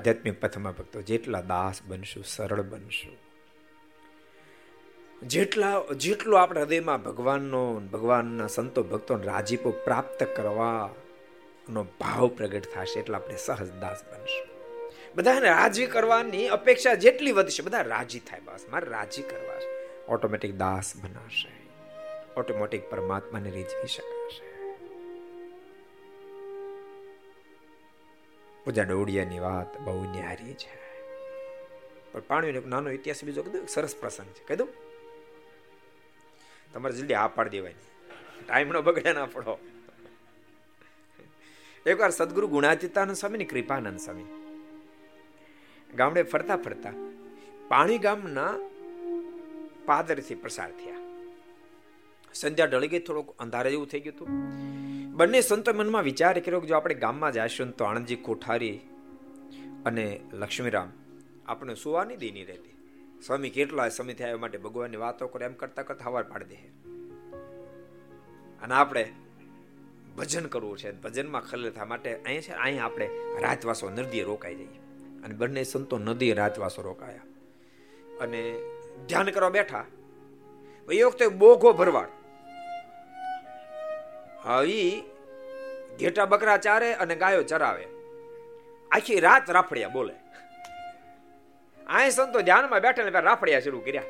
[0.03, 3.17] આધ્યાત્મિક પથમાં ભક્તો, જેટલા દાસ બનશું, સરળ બનશું.
[5.23, 13.19] જેટલા, જેટલો આપણા હૃદયમાં ભગવાનનો, ભગવાનના સંતો, ભક્તોને રાજીપો પ્રાપ્ત કરવાનો ભાવ પ્રગટ થશે, એટલા
[13.19, 14.49] આપણે સહજ દાસ બનશું.
[15.15, 20.03] બધાને રાજી કરવાની અપેક્ષા જેટલી વધશે, બધા રાજી થાય બસ, મારે રાજી કરવા છે.
[20.07, 21.69] ઓટોમેટિક દાસ બનાશે.
[22.37, 24.52] ઓટોમેટિક પરમાત્માને રીઝવી શકાશે.
[28.65, 30.83] પૂજા ડોડિયાની વાત બહુ ન્યારી છે.
[32.13, 34.45] પણ પાણીનો નાનો ઇતિહાસ બીજો કીધું સરસ પ્રસંગ છે.
[34.49, 34.69] કીધું
[36.73, 37.87] તમારે જલ્દી આ પાડી દેવાની.
[38.47, 39.59] ટાઈમ નો બગડે ના પડો.
[41.87, 44.25] એકવાર સદગુરુ ગુણાતીતાનંદ સ્વામી કૃપાનંદ સ્વામી
[45.95, 46.93] ગામડે ફરતા ફરતા
[47.69, 48.55] પાણી ગામના
[49.87, 50.97] પાદરથી પ્રસાર થયા.
[52.35, 54.29] સંધ્યા ઢળી ગઈ, થોડુંક અંધારે જેવું થઈ ગયું હતું.
[55.13, 58.81] બંને સંતો મનમાં વિચાર કર્યો કે જો આપણે ગામમાં જઈશું તો આણંદજી કોઠારી
[59.87, 60.93] અને લક્ષ્મીરામ
[61.47, 62.71] આપણે સુવાની દેની રહેતી.
[63.27, 66.55] સ્વામી કેટલા સમય થયા માટે ભગવાનની વાતો કરે એમ કરતા કરતા હવાર પાડી દે.
[68.63, 69.13] અને આપણે
[70.17, 71.01] ભજન કરવું છે.
[71.01, 73.11] ભજનમાં ખલેલ થવા માટે અહીંયા છે અહીંયા આપણે
[73.41, 74.81] રાતવાસો નદીએ રોકાઈ જઈએ.
[75.25, 77.21] અને બંને સંતો નદીએ રાતવાસો રોકાયા.
[78.21, 78.61] અને
[79.09, 79.85] ધ્યાન કરવા બેઠા.
[80.93, 82.09] એ વખતે બોઘો ભરવાડ
[84.45, 85.01] હવે
[86.01, 87.87] ઘેટા બકરા ચારે અને ગાયો ચરાવે.
[88.91, 90.15] આખી રાત રાફડિયા બોલે.
[91.87, 94.03] આ સંતો ધ્યાનમાં બેઠા ને રાફડિયા શરૂ કર્યા.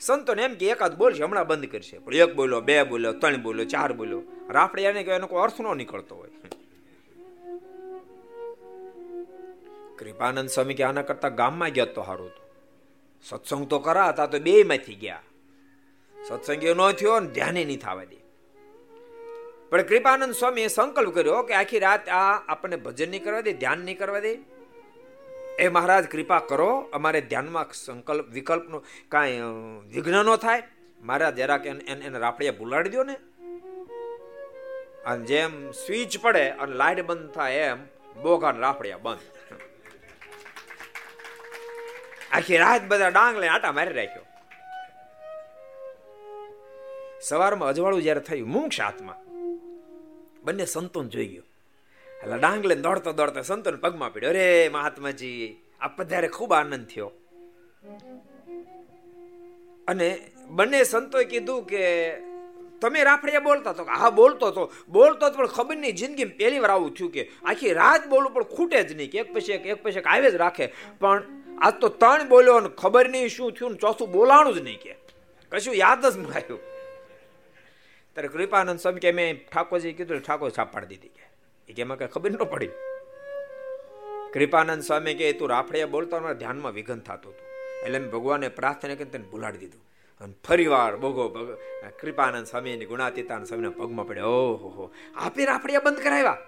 [0.00, 1.98] સંતો ને એમ કે એકાદ બોલશે હમણાં બંધ કરશે.
[1.98, 5.74] પણ એક બોલો, બે બોલ્યો ત્રણ બોલ્યો ચાર બોલ્યો રાફડિયા ને એનો કોઈ અર્થ નો
[5.74, 6.30] નીકળતો હોય.
[9.98, 12.50] કૃપાનંદ સ્વામી કે આના કરતા ગામમાં ગયા તો સારું હતું.
[13.22, 15.22] સત્સંગ તો કરાતા તો બે માંથી ગયા.
[16.28, 18.19] સત્સંગ ન થયો ને ધ્યાને નહીં થવા દે.
[19.70, 23.78] પણ કૃપાનંદ સ્વામીએ સંકલ્પ કર્યો કે આખી રાત આ આપણને ભજન નહીં કરવા દે, ધ્યાન
[23.78, 24.32] નહીં કરવા દે.
[25.58, 29.40] એ મહારાજ, કૃપા કરો, અમારે ધ્યાનમાં સંકલ્પ, વિકલ્પનો કાંઈ
[29.86, 30.62] વિઘ્ન ન થાય.
[31.02, 33.16] મહારાજ જરાક એને રાફડિયા ભૂલાડી દો ને.
[35.04, 37.80] અને જેમ સ્વિચ પડે અને લાઈટ બંધ થાય એમ,
[38.22, 39.24] બોઘા રાફડિયા બંધ.
[42.32, 44.26] આખી રાત બધા ડાંગ લઈને આટા મારી રાખ્યો.
[47.22, 49.29] સવારમાં અજવાળું જયારે થયું મુંક્ષ હાથમાં.
[50.44, 51.42] બંને સંતોન જોઈ ગયો.
[52.22, 54.30] એટલે ડાંગ લઈને દોડતો દોડતો સંતોન પગમાં પડ્યો.
[54.30, 57.12] અરે મહાત્માજી આ પધારે ખૂબ આનંદ થયો.
[59.88, 62.16] અને બંને સંતોએ કીધું કે,
[62.80, 63.84] તમે રાફડિયા બોલતા તો?
[63.84, 64.72] હા, બોલતો તો.
[64.88, 68.82] બોલતો પણ ખબર નહીં જિંદગી પહેલી વાર આવું થયું કે, આખી રાત બોલું પણ ખૂટે
[68.82, 70.66] જ નહીં, કે એક પછી એક એક પછી એક આવે જ રાખે.
[71.00, 71.22] પણ
[71.60, 74.96] આજ તો ત્રણ બોલ્યો અને ખબર નહીં શું થયું ચોથું બોલાણું જ નહીં કે.
[75.52, 76.79] કશું યાદ જ ન આવ્યું.
[78.14, 81.72] ત્યારે કૃપાનંદ સ્વામી કે મેં ઠાકોરજી કીધું, ઠાકોર છાપ પાડી દીધી કે.
[81.72, 82.68] કે, એમાં કઈ ખબર ન પડી.
[84.32, 87.50] કૃપાનંદ સ્વામી કે, તું રાફડિયા બોલતો ધ્યાનમાં વિઘન થતું હતું.
[87.84, 89.82] એટલે મેં ભગવાને પ્રાર્થના કરીને તેને ભૂલાડી દીધું.
[90.20, 91.28] અને ફરીવાર ભોગો
[92.00, 94.26] કૃપાનંદ સ્વામીની ગુણાતીતાન સ્વામીના પગમાં પડ્યો.
[94.26, 96.38] ઓહો આપે રાફડિયા બંધ કરાવ્યા?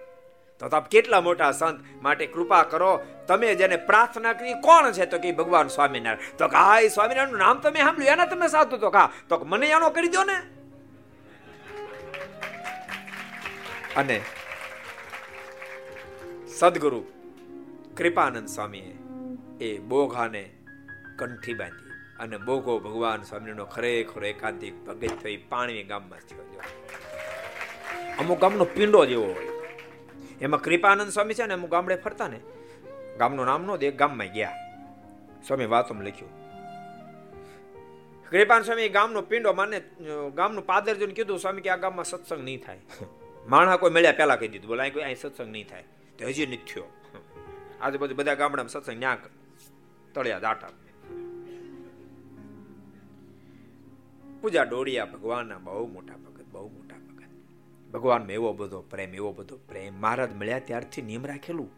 [0.58, 3.00] તો આપ કેટલા મોટા સંત માટે કૃપા કરો.
[3.26, 5.06] તમે જેને પ્રાર્થના કરી, કોણ છે?
[5.06, 6.36] તો કે ભગવાન સ્વામિનારાયણ.
[6.38, 8.76] તો કે હા સ્વામિનારાયણનું નામ તમે સાંભળ્યું, એના તમે સાધુ.
[8.76, 10.61] તો કા તો મને એનો કરી દો ને.
[13.96, 14.20] અને
[16.48, 17.00] સદગુરુ
[17.96, 18.94] કૃપાનંદ સ્વામીએ
[19.60, 20.50] એ બોઘાને
[21.18, 26.42] કંઠી બાંધી અને બોઘો ભગવાન સ્વામીનો ખરેખર એકાંતિક ભગત થઈ પાણી ગામમાં થયો
[28.18, 29.46] અમુક ગામનો પિંડો જેવો હોય.
[30.40, 32.40] એમાં કૃપાનંદ સ્વામી છે ને અમુક ગામડે ફરતા ને,
[33.18, 34.52] ગામનું નામ નો એક ગામમાં ગયા.
[35.46, 36.32] સ્વામી વાતોમાં લખ્યું.
[38.30, 39.80] કૃપાન સ્વામી ગામનો પિંડો માને,
[40.34, 42.80] ગામનું પાદર જોઈને કીધું, સ્વામી કે આ ગામમાં સત્સંગ નહીં થાય.
[43.48, 45.84] માણા કોઈ મળ્યા પહેલા કહી દીધું, બોલા કોઈ, અહીં સત્સંગ નહીં થાય.
[46.18, 46.84] તો હજી નથી થયો.
[47.80, 49.18] આજુબાજુ બધા ગામડામાં સત્સંગ ન્યા
[50.14, 50.68] તળિયા દાટા.
[54.40, 57.22] પૂજા ડોડિયા ભગવાનના બહુ મોટા ભગત, બહુ મોટા ભગત.
[57.92, 60.00] ભગવાનમાં એવો બધો પ્રેમ, એવો બધો પ્રેમ.
[60.00, 61.70] મહારાજ મળ્યા ત્યારથી નિયમ રાખેલું.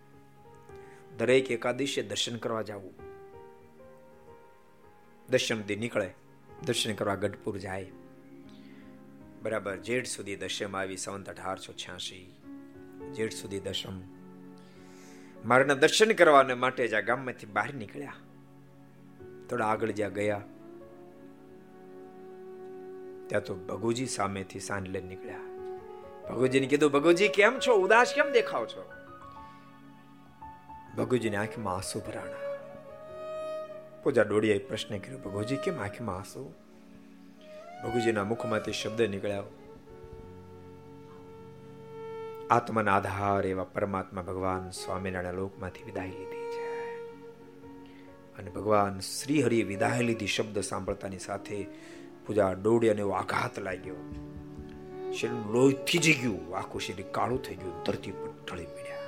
[1.16, 2.94] દરેક એકાદશીએ દર્શન કરવા જવું.
[5.30, 6.14] દર્શન દી નીકળે,
[6.66, 7.86] દર્શન કરવા ગઢપુર જાય.
[9.45, 12.34] બરાબર, જેઠ સુધી દશમ આવી, સંવંત અઢારસો છ્યાસી
[13.12, 14.01] જેઠ સુધી દશમ.
[15.45, 18.14] મારાના દર્શન કરવાને માટે જ આ ગામમાંથી બહાર નીકળ્યા.
[19.51, 20.40] થોડા આગળ જ્યાં ગયા,
[23.26, 25.45] ત્યાં તો ભગુજી સામેથી સાંજ લઈને નીકળ્યા.
[26.30, 27.74] ભગુજીને કીધું, ભગુજી, કેમ છો?
[27.74, 28.90] ઉદાસ કેમ દેખાવ છો?
[30.97, 32.42] ભગુજીની આંખમાં આંસુ ભરાણા.
[34.03, 36.63] પૂજા ડોડિયાએ પ્રશ્ન કર્યો, ભગુજી, કેમ આંખમાં આંસુ?
[37.85, 39.43] ભગુજીના મુખમાંથી શબ્દ નીકળ્યા.
[42.51, 46.64] આત્માના આધાર એવા પરમાત્મા ભગવાન સ્વામિનારાયણ લોકમાંથી વિદાય લીધી છે.
[48.55, 51.66] ભગવાન શ્રી હરિએ વિદાય લીધી શબ્દ સાંભળતાની સાથે
[52.26, 53.95] પૂજા ડોડિયાને એવો આઘાત લાગ્યો.
[55.12, 56.57] શરીર લોહી થીજી ગયું.
[56.57, 57.82] આખું શરીર કાળું થઈ ગયું.
[57.82, 58.99] ધરતી પર ઢળી પડ્યા.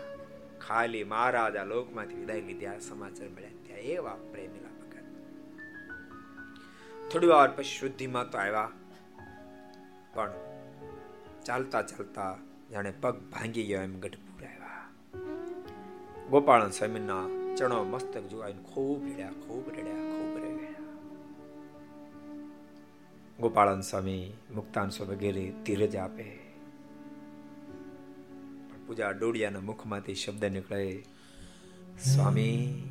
[0.69, 4.66] ખાલી મહારાજા લોકમાંથી વિદાય લીધી આ સમાચાર મળ્યા ત્યાં એવા પ્રેમી
[7.13, 8.71] થોડી વાર પછી શુદ્ધિમાં તો આવ્યા.
[10.15, 10.33] પણ
[11.45, 12.39] ચાલતા ચાલતા
[12.71, 14.89] જાણે પગ ભાંગી ગયો એમ ગઢપુર આવ્યા.
[16.31, 20.75] ગોપાલ સ્વામીના ચણો મસ્તક જોવાઈને ખૂબ રડ્યા ખૂબ રડ્યા ખૂબ રડ્યા.
[23.41, 26.39] ગોપાળન સ્વામી મુક્તાન સ્વામી વગેરે ધીરજ આપે.
[28.87, 31.05] પૂજા ડોડિયાના મુખમાંથી શબ્દ નીકળે,
[32.15, 32.85] સ્વામી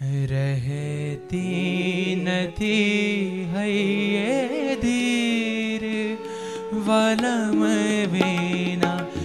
[0.00, 5.84] રહેતી નથી હૈયે ધીર
[6.84, 7.62] વલમ
[8.12, 9.17] વિના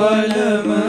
[0.00, 0.79] વલમ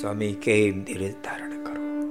[0.00, 2.02] સ્વામી કેમ ધીરજ ધારણ કરો?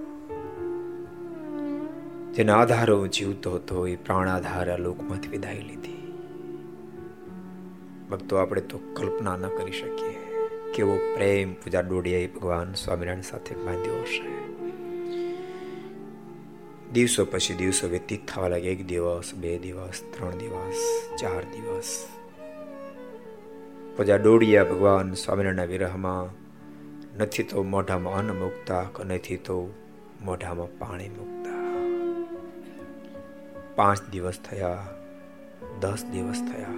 [2.33, 6.13] જેના આધારો જીવતો હતો એ પ્રાણાધાર લોકમાંથી વિદાય લીધી.
[8.11, 14.01] ભક્તો, આપણે તો કલ્પના ન કરી શકીએ કેવો પ્રેમ પૂજા ડોડિયાએ ભગવાન સ્વામિનારાયણ સાથે બાંધ્યો
[14.01, 14.31] હશે.
[16.91, 22.07] દિવસો પછી દિવસો વ્યતીત થવા લાગે એક દિવસ, બે દિવસ, ત્રણ દિવસ, ચાર દિવસ.
[23.97, 26.41] પૂજા દોડિયા ભગવાન સ્વામિનારાયણના વિરહમાં.
[27.17, 29.73] નથી તો મોઢામાં અન્ન મૂકતા, કે નથી તો
[30.21, 31.51] મોઢામાં પાણી મૂકતા.
[33.75, 34.87] પાંચ દિવસ થયા,
[35.79, 36.73] દસ દિવસ થયા,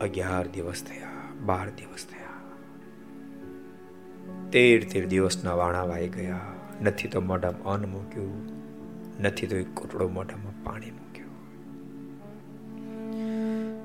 [0.00, 1.08] અગિયાર દિવસ થયા,
[1.46, 2.28] બાર દિવસ થયા.
[4.50, 6.40] તેર તેર દિવસના વાણા વાઈ ગયા.
[6.82, 8.48] નથી તો મોઢામાં અન્ન મૂક્યું,
[9.20, 11.28] નથી તો એક કોટડો મોઢામાં પાણી મૂક્યું.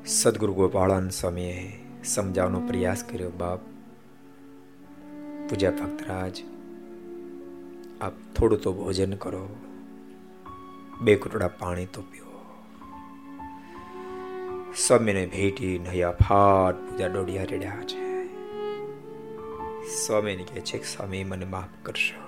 [0.06, 3.60] સદગુરુ ગોપાળાન સ્વામીએ સમજાવવાનો પ્રયાસ કર્યો, બાપ.
[5.50, 6.42] પૂજા ભક્તરાજ,
[8.02, 9.56] આપ થોડું તો ભોજન કરો.
[11.02, 12.24] બે કુટડા પાણી તો પીઓ.
[14.76, 18.26] સ્વામીને ભેટી નયા ફાટ પૂજા ડોડિયા રેડ્યા છે.
[20.08, 22.24] સ્વામીને કહે છે કે, સ્વામી, મને માફ કરશો.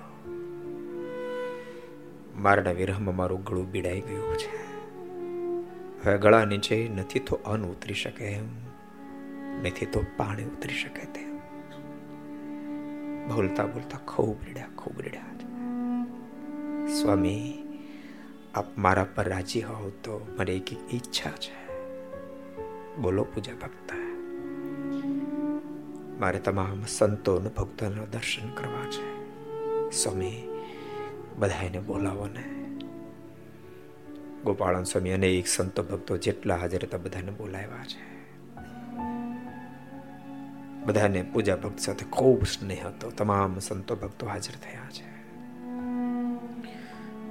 [2.36, 4.66] મારાના વિરહમાં મારું ગળું બીડાઈ ગયું છે.
[6.04, 8.65] હવે ગળા નીચે નથી તો અન્ન ઉતરી શકે એમ.
[9.62, 11.36] નથી તો પાણી ઉતરી શકે તેમ
[13.28, 15.22] બોલતા બોલતા ખૂબ રડ્યા ખૂબ રડ્યા
[17.02, 17.54] સ્વામી,
[18.54, 21.66] આપ મારા પર રાજી હોવ તો મને એક ઈચ્છા છે.
[22.96, 23.92] બોલો પૂજા ભક્ત
[26.20, 29.26] મારે તમામ સંતો અને ભક્તોના દર્શન કરવા છે.
[29.90, 30.48] સ્વામી
[31.38, 32.28] બધાને બોલાવો
[34.44, 38.15] ગોપાળન સ્વામી અનેક સંતો ભક્તો જેટલા હાજર હતા બધાને બોલાવ્યા છે.
[40.86, 43.10] બધાને પૂજા ભક્ત સાથે ખૂબ સ્નેહ હતો.
[43.10, 45.06] તમામ સંતો ભક્તો હાજર થયા છે.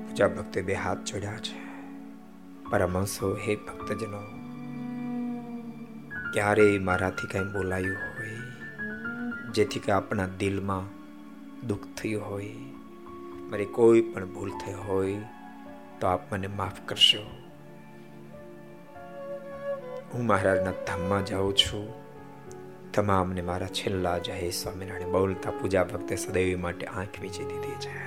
[0.08, 1.66] પૂજા ભક્તે બે હાથ જોડ્યા છે.
[2.70, 4.22] પરમહંસો, હે ભક્તજનો,
[6.34, 8.38] ક્યારેય મારાથી કઈ બોલાયું હોય,
[9.52, 10.84] જેથી કે આપણા દિલમાં
[11.68, 12.54] દુઃખ થયું હોય,
[13.50, 15.18] મારી કોઈ પણ ભૂલ થઈ હોય,
[16.00, 17.24] તો આપ મને માફ કરશો.
[20.14, 22.05] હું મહારાજના ધામમાં જાઉં છું.
[22.96, 27.98] તમામને મારા છેલ્લા જય સ્વામિનારાયણ બોલતા પૂજા ભક્તે સદૈવ માટે આંખ વીચી દીધી છે.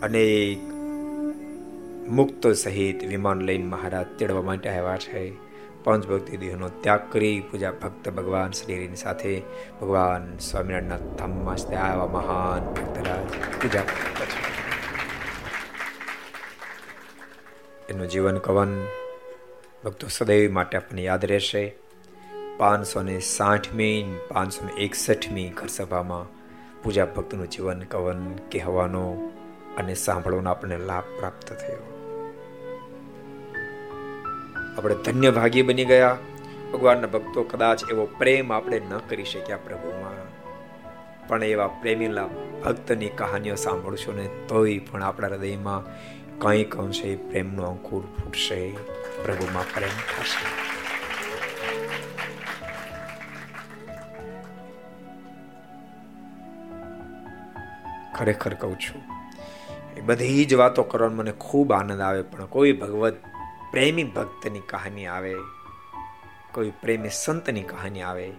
[0.00, 0.58] અનેક
[2.10, 5.50] મુક્ત સહિત વિમાન લઈને મહારાજ તેડવા માટે આવ્યા છે.
[5.84, 9.42] પંચ ભક્તિ દેહનો ત્યાગ કરી પૂજા ભક્ત ભગવાન શ્રીની સાથે
[9.80, 13.28] ભગવાન સ્વામિનારાયણના ધામમાં આવ્યા મહાન ભક્તરાજ
[13.62, 13.82] પૂજા
[17.88, 18.86] એનું જીવન કવન
[19.84, 21.89] ભક્તો સદૈવ માટે આપણને યાદ રહેશે.
[22.60, 26.26] પાંચસો ને સાઠમી પાંચસો ને એકસઠમી ઘરસભામાં
[26.82, 29.30] પૂજા ભક્તનું જીવન કવન કહેવાનો
[29.78, 31.86] અને સાંભળવાનો આપણને લાભ પ્રાપ્ત થયો.
[34.78, 36.16] આપણે ધન્ય ભાગી બની ગયા.
[36.72, 40.48] ભગવાનના ભક્તો કદાચ એવો પ્રેમ આપણે ન કરી શક્યા પ્રભુમાં.
[41.28, 42.26] પણ એવા પ્રેમીલા
[42.64, 45.84] ભક્તની કહાનીઓ સાંભળશો ને તોય પણ આપણા હૃદયમાં
[46.38, 48.70] કંઈક અંશે પ્રેમનો અંકુર ફૂટશે.
[49.24, 50.59] પ્રભુમાં પ્રેમ થશે.
[58.20, 59.02] ખરેખર કહું છું.
[59.96, 63.16] એ બધી જ વાતો કરવાનો મને ખૂબ આનંદ આવે, પણ કોઈ ભગવત
[63.70, 65.34] પ્રેમી ભક્તની કહાની આવે,
[66.52, 68.32] કોઈ પ્રેમી સંતની કહાની આવે,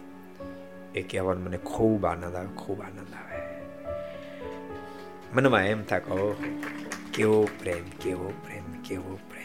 [0.95, 3.41] એ કહેવાનો મને ખૂબ આનંદ આવે, ખૂબ આનંદ આવે.
[5.33, 6.43] મનમાં એમ થાય કહો
[7.13, 9.41] કેવો પ્રેમ કેવો પ્રેમ કેવો પ્રેમ.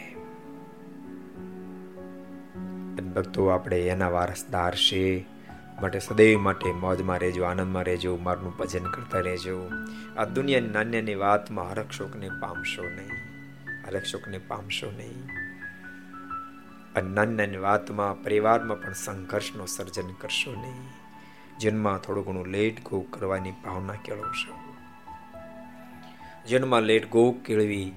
[3.12, 5.35] ભક્તો, આપણે એના વારસદાર છે
[5.82, 9.70] માટે સદૈવ માટે મોજમાં રહેજો, આનંદમાં રહેજો, મારનું ભજન કરતા રહેજો.
[10.16, 13.10] આ દુનિયાની નાન્યની વાતમાં હરક્ષોકને પામશો નહીં.
[13.86, 15.24] હરક્ષોકને પામશો નહીં.
[16.94, 21.06] અને નાની વાતમાં પરિવારમાં પણ સંઘર્ષનો સર્જન કરશો નહીં.
[21.58, 24.54] જન્મમાં થોડું ઘણું લેટ ગો કરવાની ભાવના કેળવશો
[26.48, 27.92] જન્મમાં લેટ ગો કેળવી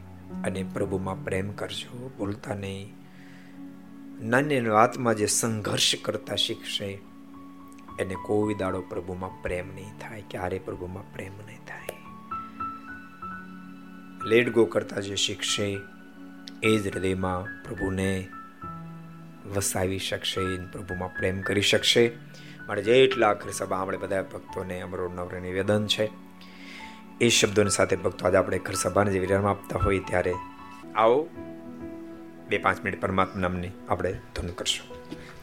[0.46, 2.94] અને પ્રભુમાં પ્રેમ કરજો ભૂલતા નહીં.
[4.22, 7.09] નાની વાતમાં જે સંઘર્ષ કરતા શીખશે
[8.00, 11.96] એને કોઈ દાડો પ્રભુમાં પ્રેમ નહીં થાય ક્યારે પ્રભુમાં પ્રેમ નહીં થાય.
[14.26, 15.78] લેટ ગો કરતા જે શીખશે,
[16.64, 18.28] એ જ હૃદયમાં પ્રભુને
[19.56, 22.12] વસાવી શકશે પ્રભુમાં પ્રેમ કરી શકશે.
[22.68, 26.10] મારે જેટલા અખર સભા આપણે બધા ભક્તોને અમરો નવરે નિવેદન છે,
[27.22, 30.34] એ શબ્દોની સાથે ભક્તો આજે આપણે ઘર સભાને જે વિરામ આપતા હોય ત્યારે
[30.96, 31.30] આવો,
[32.50, 34.88] બે પાંચ મિનિટ પરમાત્મા નામની આપણે ધૂન કરશું.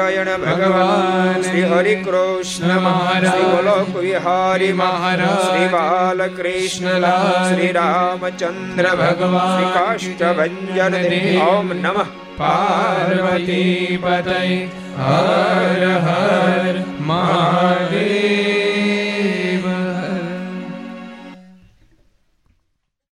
[0.00, 7.06] સ્વામિનારાયણ ભગવાન શ્રી હરિ કૃષ્ણ મહારાજ શ્રી ગોલોક વિહારી મહારાજ શ્રી બાલકૃષ્ણ
[7.44, 10.96] શ્રી રામચંદ્ર ભગવાન શ્રી કાષ્ટભંજન
[11.48, 12.08] ઓમ નમઃ
[12.38, 14.40] પાર્વતી પતય
[15.00, 16.74] હર હર
[17.04, 17.79] મહાદેવ